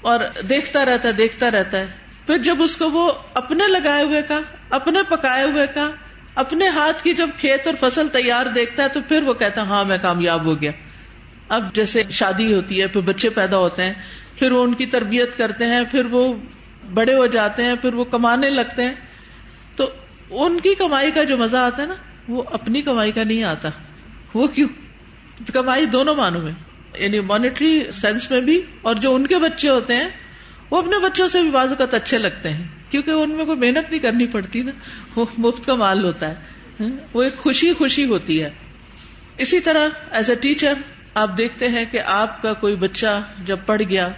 اور 0.01 0.19
دیکھتا 0.49 0.85
رہتا 0.85 1.07
ہے، 1.07 1.13
دیکھتا 1.13 1.51
رہتا 1.51 1.77
ہے۔ 1.77 1.85
پھر 2.27 2.37
جب 2.37 2.61
اس 2.61 2.77
کو 2.77 2.91
وہ 2.91 3.11
اپنے 3.33 3.63
لگائے 3.67 4.03
ہوئے 4.03 4.21
کا، 4.21 4.39
اپنے 4.69 4.99
پکائے 5.09 5.43
ہوئے 5.43 5.67
کا، 5.67 5.89
اپنے 6.35 6.67
ہاتھ 6.67 7.03
کی 7.03 7.13
جب 7.13 7.29
کھیت 7.37 7.67
اور 7.67 7.89
فصل 7.89 8.07
تیار 8.07 8.45
دیکھتا 8.45 8.83
ہے، 8.83 8.87
تو 8.87 8.99
پھر 9.07 9.23
وہ 9.23 9.33
کہتا 9.33 9.61
ہے 9.61 9.65
ہاں 9.65 9.83
میں 9.87 9.97
کامیاب 10.01 10.45
ہو 10.45 10.61
گیا۔ 10.61 10.71
اب 11.49 11.75
جیسے 11.75 12.03
شادی 12.09 12.53
ہوتی 12.53 12.81
ہے، 12.81 12.87
پھر 12.87 13.01
بچے 13.01 13.29
پیدا 13.29 13.57
ہوتے 13.57 13.83
ہیں، 13.83 13.93
پھر 14.39 14.51
وہ 14.51 14.63
ان 14.63 14.73
کی 14.73 14.85
تربیت 14.85 15.37
کرتے 15.37 15.65
ہیں، 15.65 15.81
پھر 15.91 16.05
وہ 16.05 16.33
بڑے 16.93 17.13
ہو 17.13 17.25
جاتے 17.25 17.63
ہیں، 17.63 17.75
پھر 17.75 17.93
وہ 17.93 18.03
کمانے 18.03 18.49
لگتے 18.49 18.83
ہیں۔ 18.83 18.93
ان 20.29 20.59
کی 20.59 20.75
کمائی 20.75 21.11
کا 21.11 21.23
جو 21.23 21.37
مزہ 21.37 21.57
آتا 21.57 21.81
ہے 21.81 21.87
نا، 21.87 21.95
وہ 22.27 22.43
اپنی 22.51 22.81
کمائی 22.81 23.11
کا 23.11 23.23
نہیں 23.23 23.43
آتا۔ 23.43 23.69
وہ 24.33 24.47
کیوں؟ 24.47 24.69
کمائی 25.53 25.85
دونوں 25.85 26.15
معنوں 26.15 26.41
میں۔ 26.41 26.51
یعنی 26.95 27.19
مانیٹری 27.19 27.91
سینس 27.91 28.31
میں 28.31 28.41
بھی 28.41 28.61
اور 28.81 28.95
جو 28.95 29.15
ان 29.15 29.27
کے 29.27 29.39
بچے 29.39 29.69
ہوتے 29.69 29.95
ہیں، 29.95 30.09
وہ 30.69 30.77
اپنے 30.77 30.99
بچوں 30.99 31.27
سے 31.27 31.41
بھی 31.41 31.51
بعض 31.51 31.69
اوقات 31.69 31.93
اچھے 31.93 32.17
لگتے 32.17 32.49
ہیں۔ 32.49 32.67
کیونکہ 32.89 33.11
ان 33.11 33.31
میں 33.31 33.45
کوئی 33.45 33.57
محنت 33.57 33.91
نہیں 33.91 33.99
کرنی 33.99 34.27
پڑتی 34.27 34.61
نا۔ 34.61 34.71
وہ 35.15 35.25
مفت 35.37 35.65
کا 35.65 35.73
مال 35.73 36.05
ہوتا 36.05 36.29
ہے۔ 36.29 36.35
ہاں، 36.79 36.89
وہ 37.13 37.23
ایک 37.23 37.37
خوشی 37.37 37.73
خوشی 37.73 38.05
ہوتی 38.05 38.43
ہے۔ 38.43 38.49
اسی 39.37 39.59
طرح 39.59 39.87
ایز 40.11 40.29
اے 40.29 40.35
ٹیچر 40.35 40.73
آپ 41.13 41.37
دیکھتے 41.37 41.67
ہیں 41.67 41.85
کہ 41.91 41.99
آپ 42.05 42.41
کا 42.41 42.53
کوئی 42.53 42.75
بچہ 42.75 43.21
جب 43.45 43.57
پڑھ 43.65 43.81
گیا 43.89 44.09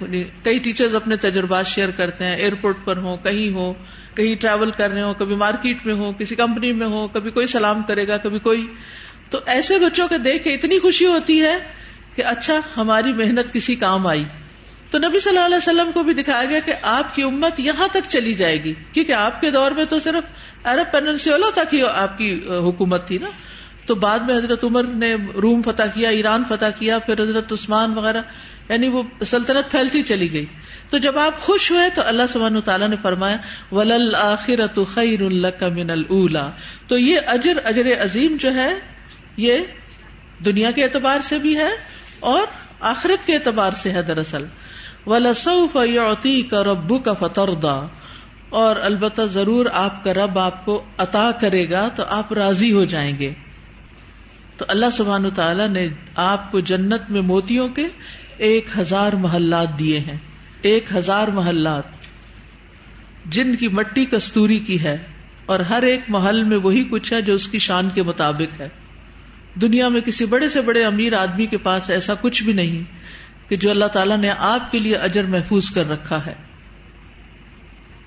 یعنی 0.00 0.24
کئی 0.42 0.58
ٹیچر 0.58 0.94
اپنے 0.94 1.16
تجربات 1.16 1.66
شیئر 1.66 1.90
کرتے 1.90 2.24
ہیں 2.24 2.36
ایئرپورٹ 2.36 2.76
پر 2.84 2.96
ہوں، 2.96 3.16
کہیں 3.16 3.54
ہو 3.54 3.72
کہیں 4.14 4.34
ٹریول 4.34 4.70
کر 4.70 4.90
رہے 4.90 5.02
ہوں، 5.02 5.14
کبھی 5.14 5.36
مارکیٹ 5.36 5.86
میں 5.86 5.94
ہو 5.94 6.12
کسی 6.12 6.34
کمپنی 6.34 6.72
میں 6.72 6.86
ہو 6.86 7.08
کبھی 7.08 7.30
کوئی 7.30 7.46
سلام 7.46 7.82
کرے 7.82 8.08
گا، 8.08 8.16
کبھی 8.16 8.38
کوئی۔ 8.38 8.66
تو 9.30 9.38
ایسے 9.46 9.78
بچوں 9.78 10.08
کے 10.08 10.18
دیکھ 10.18 10.44
کے 10.44 10.54
اتنی 10.54 10.78
خوشی 10.78 11.06
ہوتی 11.06 11.42
ہے 11.42 11.58
کہ 12.14 12.24
اچھا 12.24 12.60
ہماری 12.76 13.12
محنت 13.12 13.52
کسی 13.52 13.74
کام 13.74 14.06
آئی۔ 14.06 14.24
تو 14.90 14.98
نبی 14.98 15.18
صلی 15.18 15.30
اللہ 15.30 15.46
علیہ 15.46 15.56
وسلم 15.56 15.92
کو 15.92 16.02
بھی 16.02 16.14
دکھایا 16.14 16.44
گیا 16.44 16.60
کہ 16.60 16.72
آپ 16.82 17.14
کی 17.14 17.22
امت 17.22 17.60
یہاں 17.60 17.88
تک 17.88 17.98
چلی 18.08 18.34
جائے 18.34 18.64
گی۔ 18.64 18.74
کیونکہ 18.92 19.12
آپ 19.12 19.40
کے 19.40 19.50
دور 19.50 19.70
میں 19.70 19.84
تو 19.84 19.98
صرف 19.98 20.22
عرب 20.64 20.92
پیننسیولا 20.92 21.46
تک 21.54 21.74
ہی 21.74 21.82
آپ 21.82 22.18
کی 22.18 22.40
حکومت 22.48 23.08
تھی 23.08 23.18
نا۔ 23.18 23.30
تو 23.86 23.94
بعد 23.94 24.18
میں 24.18 24.36
حضرت 24.36 24.64
عمر 24.64 24.82
نے 24.82 25.14
روم 25.14 25.62
فتح 25.62 25.82
کیا، 25.82 26.08
ایران 26.08 26.44
فتح 26.44 26.66
کیا، 26.78 26.98
پھر 26.98 27.22
حضرت 27.22 27.52
عثمان 27.52 27.94
وغیرہ 27.94 28.22
یعنی 28.68 28.88
وہ 28.88 29.02
سلطنت 29.26 29.70
پھیلتی 29.70 30.02
چلی 30.02 30.32
گئی۔ 30.32 30.46
تو 30.90 30.98
جب 30.98 31.18
آپ 31.18 31.40
خوش 31.40 31.70
ہوئے 31.70 31.88
تو 31.94 32.02
اللہ 32.06 32.22
سبحانہ 32.28 32.58
تعالیٰ 32.58 32.88
نے 32.88 32.96
فرمایا 33.02 33.36
ولل 33.72 34.14
آخرت 34.14 34.78
خیر 34.94 35.20
اللہ 35.20 35.68
من 35.74 35.90
الا 35.90 36.48
تو 36.88 36.98
یہ 36.98 37.20
اجر 37.26 37.52
اجر 37.64 38.02
عظیم 38.02 38.36
جو 38.40 38.54
ہے، 38.54 38.74
یہ 39.36 39.58
دنیا 40.44 40.70
کے 40.70 40.84
اعتبار 40.84 41.18
سے 41.22 41.38
بھی 41.38 41.56
ہے 41.56 41.70
اور 42.20 42.42
آخرت 42.80 43.26
کے 43.26 43.34
اعتبار 43.34 43.72
سے 43.72 43.92
ہے 43.92 44.02
دراصل۔ 44.02 44.44
ولاسف 45.06 45.76
یوتی 45.88 46.42
کا 46.42 46.64
ربو 46.64 46.98
کا 46.98 47.12
فتردا 47.12 47.86
اور 48.48 48.76
البتہ 48.76 49.22
ضرور 49.22 49.66
آپ 49.72 50.04
کا 50.04 50.14
رب 50.14 50.38
آپ 50.38 50.64
کو 50.64 50.84
عطا 50.98 51.30
کرے 51.40 51.70
گا 51.70 51.88
تو 51.88 52.02
آپ 52.08 52.32
راضی 52.32 52.72
ہو 52.72 52.84
جائیں 52.84 53.18
گے۔ 53.18 53.34
تو 54.56 54.64
اللہ 54.68 54.86
سبحان 54.92 55.30
تعالیٰ 55.30 55.68
نے 55.68 55.88
آپ 56.14 56.52
کو 56.52 56.60
جنت 56.60 57.10
میں 57.10 57.20
موتیوں 57.20 57.68
کے 57.68 57.88
ایک 58.36 58.66
ہزار 58.78 59.12
محلات 59.12 59.78
دیے 59.78 59.98
ہیں۔ 59.98 60.18
ایک 60.64 60.84
ہزار 60.94 61.28
محلات 61.28 61.84
جن 63.24 63.56
کی 63.56 63.68
مٹی 63.68 64.04
کستوری 64.04 64.58
کی 64.58 64.82
ہے 64.82 64.96
اور 65.46 65.60
ہر 65.60 65.82
ایک 65.82 66.00
محل 66.08 66.42
میں 66.42 66.56
وہی 66.56 66.84
کچھ 66.84 67.12
ہے 67.12 67.22
جو 67.22 67.34
اس 67.34 67.48
کی 67.48 67.58
شان 67.58 67.88
کے 67.88 68.02
مطابق 68.02 68.60
ہے۔ 68.60 68.68
دنیا 69.60 69.88
میں 69.88 70.00
کسی 70.00 70.26
بڑے 70.26 70.48
سے 70.48 70.60
بڑے 70.60 70.84
امیر 70.84 71.12
آدمی 71.12 71.46
کے 71.46 71.58
پاس 71.58 71.90
ایسا 71.90 72.14
کچھ 72.14 72.42
بھی 72.42 72.52
نہیں 72.52 72.82
کہ 73.50 73.56
جو 73.56 73.70
اللہ 73.70 73.84
تعالیٰ 73.84 74.18
نے 74.18 74.30
آپ 74.38 74.72
کے 74.72 74.78
لیے 74.78 74.96
اجر 74.96 75.26
محفوظ 75.26 75.70
کر 75.70 75.88
رکھا 75.88 76.26
ہے۔ 76.26 76.34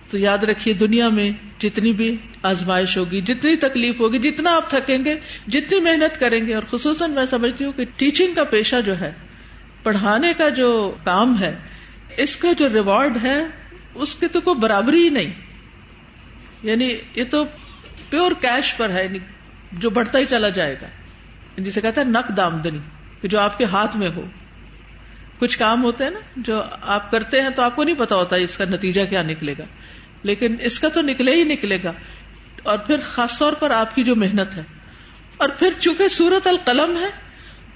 تو 0.10 0.17
یاد 0.17 0.43
رکھیے 0.43 0.74
دنیا 0.74 1.10
میں 1.10 1.32
جتنی 1.60 1.93
بھی 1.93 2.17
آزمائش 2.43 2.98
ہوگی، 2.98 3.22
جتنی 3.22 3.56
تکلیف 3.56 4.02
ہوگی، 4.02 4.20
جتنا 4.20 4.56
آپ 4.56 4.70
تھکیں 4.70 5.06
گے، 5.06 5.15
جتنی 5.48 5.80
محنت 5.80 6.20
کریں 6.20 6.48
گے، 6.48 6.56
اور 6.56 6.63
خصوصاً 6.72 7.12
میں 7.12 7.26
سمجھتی 7.26 7.65
ہوں 7.65 7.72
کہ 7.72 7.86
ٹیچنگ 7.98 8.34
کا 8.34 8.43
پیشہ 8.43 8.76
جو 8.86 9.00
ہے، 9.00 9.12
پڑھانے 9.84 10.34
کا 10.38 10.50
جو 10.50 10.96
کام 11.04 11.39
ہے 11.39 11.56
اس 12.17 12.36
کا 12.36 12.53
جو 12.53 12.69
ریوارڈ 12.69 13.17
ہے، 13.23 13.43
اس 13.95 14.15
کی 14.15 14.27
تو 14.27 14.41
کوئی 14.41 14.60
برابری 14.60 15.03
ہی 15.03 15.10
نہیں. 15.10 15.34
یعنی 16.63 16.97
یہ 17.15 17.23
تو 17.23 17.45
پیور 18.10 18.32
کیش 18.41 18.77
پر 18.77 18.89
ہے 18.89 19.03
یعنی 19.03 19.19
جو 19.71 19.89
بڑھتا 19.89 20.19
ہی 20.19 20.25
چلا 20.25 20.49
جائے 20.49 20.75
گا. 20.82 20.88
جسے 21.58 21.82
کہتا 21.82 22.01
ہے 22.01 22.06
نقد 22.06 22.39
آمدنی، 22.39 22.80
کہ 23.21 23.27
جو 23.27 23.39
آپ 23.39 23.58
کے 23.58 23.65
ہاتھ 23.65 23.97
میں 23.97 24.10
ہو. 24.15 24.25
کچھ 25.39 25.58
کام 25.60 25.84
ہوتے 25.84 26.03
ہیں 26.03 26.12
نا، 26.12 26.19
جو 26.36 26.63
آپ 26.82 27.12
کرتے 27.12 27.41
ہیں 27.41 27.49
تو 27.49 27.62
آپ 27.62 27.75
کو 27.75 27.84
نہیں 27.84 27.95
پتا 27.95 28.15
ہوتا 28.15 28.36
اس 28.36 28.58
کا 28.58 28.65
نتیجہ 28.65 29.01
کیا 29.10 29.21
نکلے 29.21 29.53
گا. 29.58 29.65
لیکن 30.23 30.56
اس 30.60 30.80
کا 30.80 30.89
تو 30.89 31.01
نکلے 31.01 31.34
ہی 31.34 31.43
نکلے 31.43 31.77
گا. 31.84 31.91
اور 32.63 32.77
پھر 32.77 32.95
خاص 33.08 33.39
طور 33.39 33.53
پر 33.53 33.71
آپ 33.71 33.95
کی 33.95 34.03
جو 34.03 34.15
محنت 34.15 34.56
ہے. 34.58 34.63
اور 35.38 35.49
پھر 35.49 35.69
چونکہ 35.80 36.08
سورت 36.08 36.47
القلم 36.47 36.97
ہے، 36.97 37.10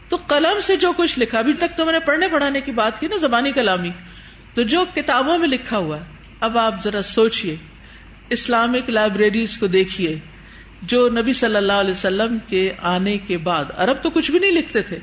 تو 0.10 0.18
قلم 0.28 0.60
سے 0.62 0.76
جو 0.76 0.92
کچھ 0.92 1.20
لکھا، 1.20 1.40
ابھی 1.40 1.54
تک 1.54 1.78
تو 1.78 1.86
میں 1.86 1.94
نے 1.94 2.00
پڑھنے 2.00 2.28
پڑھانے 2.28 2.62
کی 2.62 2.72
بات 2.72 3.00
کی 3.00 3.08
نا، 3.08 3.18
زبانی 3.18 3.52
کلامی. 3.52 3.90
تو 4.54 4.62
جو 4.62 4.86
کتابوں 4.96 5.38
میں 5.38 5.48
لکھا 5.48 5.78
ہوا 5.78 6.00
ہے، 6.00 6.06
اب 6.40 6.58
آپ 6.58 6.84
ذرا 6.84 7.02
سوچئے، 7.02 7.58
اسلامک 8.30 8.90
لائبریریز 8.90 9.58
کو 9.58 9.68
دیکھیے 9.68 10.20
جو 10.82 11.10
نبی 11.10 11.34
صلی 11.34 11.56
اللہ 11.56 11.74
علیہ 11.74 11.92
وسلم 11.92 12.38
کے 12.48 12.72
آنے 12.82 13.18
کے 13.18 13.38
بعد، 13.38 13.66
عرب 13.78 14.04
تو 14.04 14.10
کچھ 14.10 14.32
بھی 14.32 14.40
نہیں 14.40 14.52
لکھتے 14.52 14.82
تھے۔ 14.82 15.00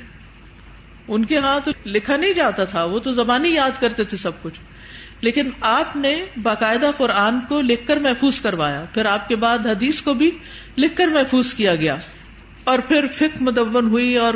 ان 1.07 1.25
کے 1.25 1.37
ہاں 1.37 1.59
تو 1.65 1.71
لکھا 1.85 2.17
نہیں 2.17 2.33
جاتا 2.33 2.63
تھا، 2.63 2.83
وہ 2.83 2.99
تو 2.99 3.11
زبانی 3.11 3.49
یاد 3.49 3.81
کرتے 3.81 4.03
تھے 4.03 4.17
سب 4.17 4.31
کچھ۔ 4.41 4.59
لیکن 5.21 5.49
آپ 5.61 5.95
نے 5.95 6.25
باقاعدہ 6.37 6.91
قرآن 6.97 7.39
کو 7.49 7.61
لکھ 7.61 7.87
کر 7.87 7.97
محفوظ 7.97 8.41
کروایا، 8.41 8.85
پھر 8.93 9.05
آپ 9.05 9.27
کے 9.27 9.35
بعد 9.35 9.59
حدیث 9.59 10.01
کو 10.01 10.13
بھی 10.13 10.31
لکھ 10.77 10.95
کر 10.95 11.07
محفوظ 11.07 11.53
کیا 11.53 11.75
گیا۔ 11.75 11.95
اور 12.63 12.79
پھر 12.79 13.07
فک 13.07 13.41
مدون 13.41 13.87
ہوئی 13.87 14.17
اور 14.17 14.33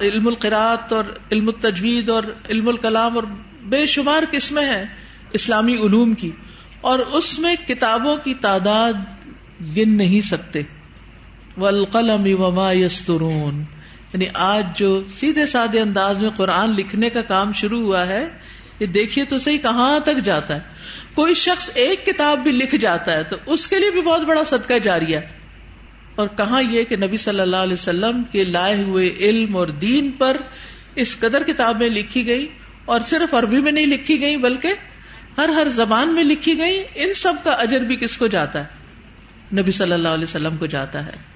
علم 0.00 0.26
القرات 0.26 0.92
اور 0.92 1.04
علم 1.32 1.48
التجوید 1.48 2.10
اور 2.10 2.22
علم 2.50 2.68
الکلام 2.68 3.14
اور 3.14 3.24
بے 3.64 3.86
شمار 3.86 4.22
قسمیں 4.30 4.64
ہیں 4.64 4.84
اسلامی 5.32 5.74
علوم 5.74 6.14
کی 6.14 6.30
اور 6.80 6.98
اس 6.98 7.38
میں 7.38 7.54
کتابوں 7.68 8.16
کی 8.16 8.34
تعداد 8.34 8.92
گن 9.76 9.96
نہیں 9.96 10.20
سکتے۔ 10.20 10.62
والقلم 11.56 12.40
وما 12.40 12.72
یسترون 12.72 13.64
یعنی 14.12 14.24
آج 14.34 14.78
جو 14.78 15.08
سیدھے 15.10 15.46
سادے 15.46 15.80
انداز 15.80 16.22
میں 16.22 16.30
قرآن 16.30 16.70
لکھنے 16.70 17.10
کا 17.10 17.22
کام 17.22 17.52
شروع 17.52 17.80
ہوا 17.80 18.06
ہے، 18.06 18.28
یہ 18.80 18.86
دیکھیے 18.86 19.24
تو 19.24 19.38
صحیح 19.38 19.58
کہاں 19.58 20.00
تک 20.00 20.18
جاتا 20.24 20.56
ہے۔ 20.56 20.60
کوئی 21.14 21.34
شخص 21.34 21.70
ایک 21.74 22.06
کتاب 22.06 22.38
بھی 22.38 22.52
لکھ 22.52 22.74
جاتا 22.74 23.12
ہے 23.12 23.24
تو 23.24 23.36
اس 23.46 23.66
کے 23.66 23.78
لیے 23.78 23.90
بھی 23.90 24.02
بہت 24.02 24.20
بڑا 24.20 24.44
صدقہ 24.44 24.78
جاری 24.82 25.14
ہے۔ 25.14 25.20
اور 26.16 26.28
کہاں 26.28 26.62
یہ 26.62 26.84
کہ 26.84 26.96
نبی 26.96 27.16
صلی 27.16 27.40
اللہ 27.40 27.56
علیہ 27.56 27.74
وسلم 27.74 28.22
کے 28.32 28.44
لائے 28.44 28.82
ہوئے 28.82 29.08
علم 29.08 29.56
اور 29.56 29.68
دین 29.68 30.10
پر 30.10 30.36
اس 30.94 31.18
قدر 31.18 31.42
کتابیں 31.42 31.88
لکھی 31.88 32.26
گئی۔ 32.26 32.46
اور 32.84 33.00
صرف 33.00 33.34
عربی 33.34 33.60
میں 33.60 33.72
نہیں 33.72 33.86
لکھی 33.86 34.20
گئی 34.20 34.36
بلکہ 34.36 34.72
ہر 35.38 35.48
ہر 35.48 35.68
زبان 35.68 36.08
میں 36.08 36.24
لکھی 36.24 36.58
گئی 36.58 36.84
ان 36.94 37.14
سب 37.14 37.34
کا 37.44 37.50
اجر 37.50 37.80
بھی 37.80 37.96
کس 37.96 38.16
کو 38.16 38.26
جاتا 38.26 38.64
ہے؟ 38.64 38.84
نبی 39.60 39.70
صلی 39.70 39.92
اللہ 39.92 40.08
علیہ 40.08 40.24
وسلم 40.24 40.56
کو 40.56 40.66
جاتا 40.66 41.06
ہے۔ 41.06 41.33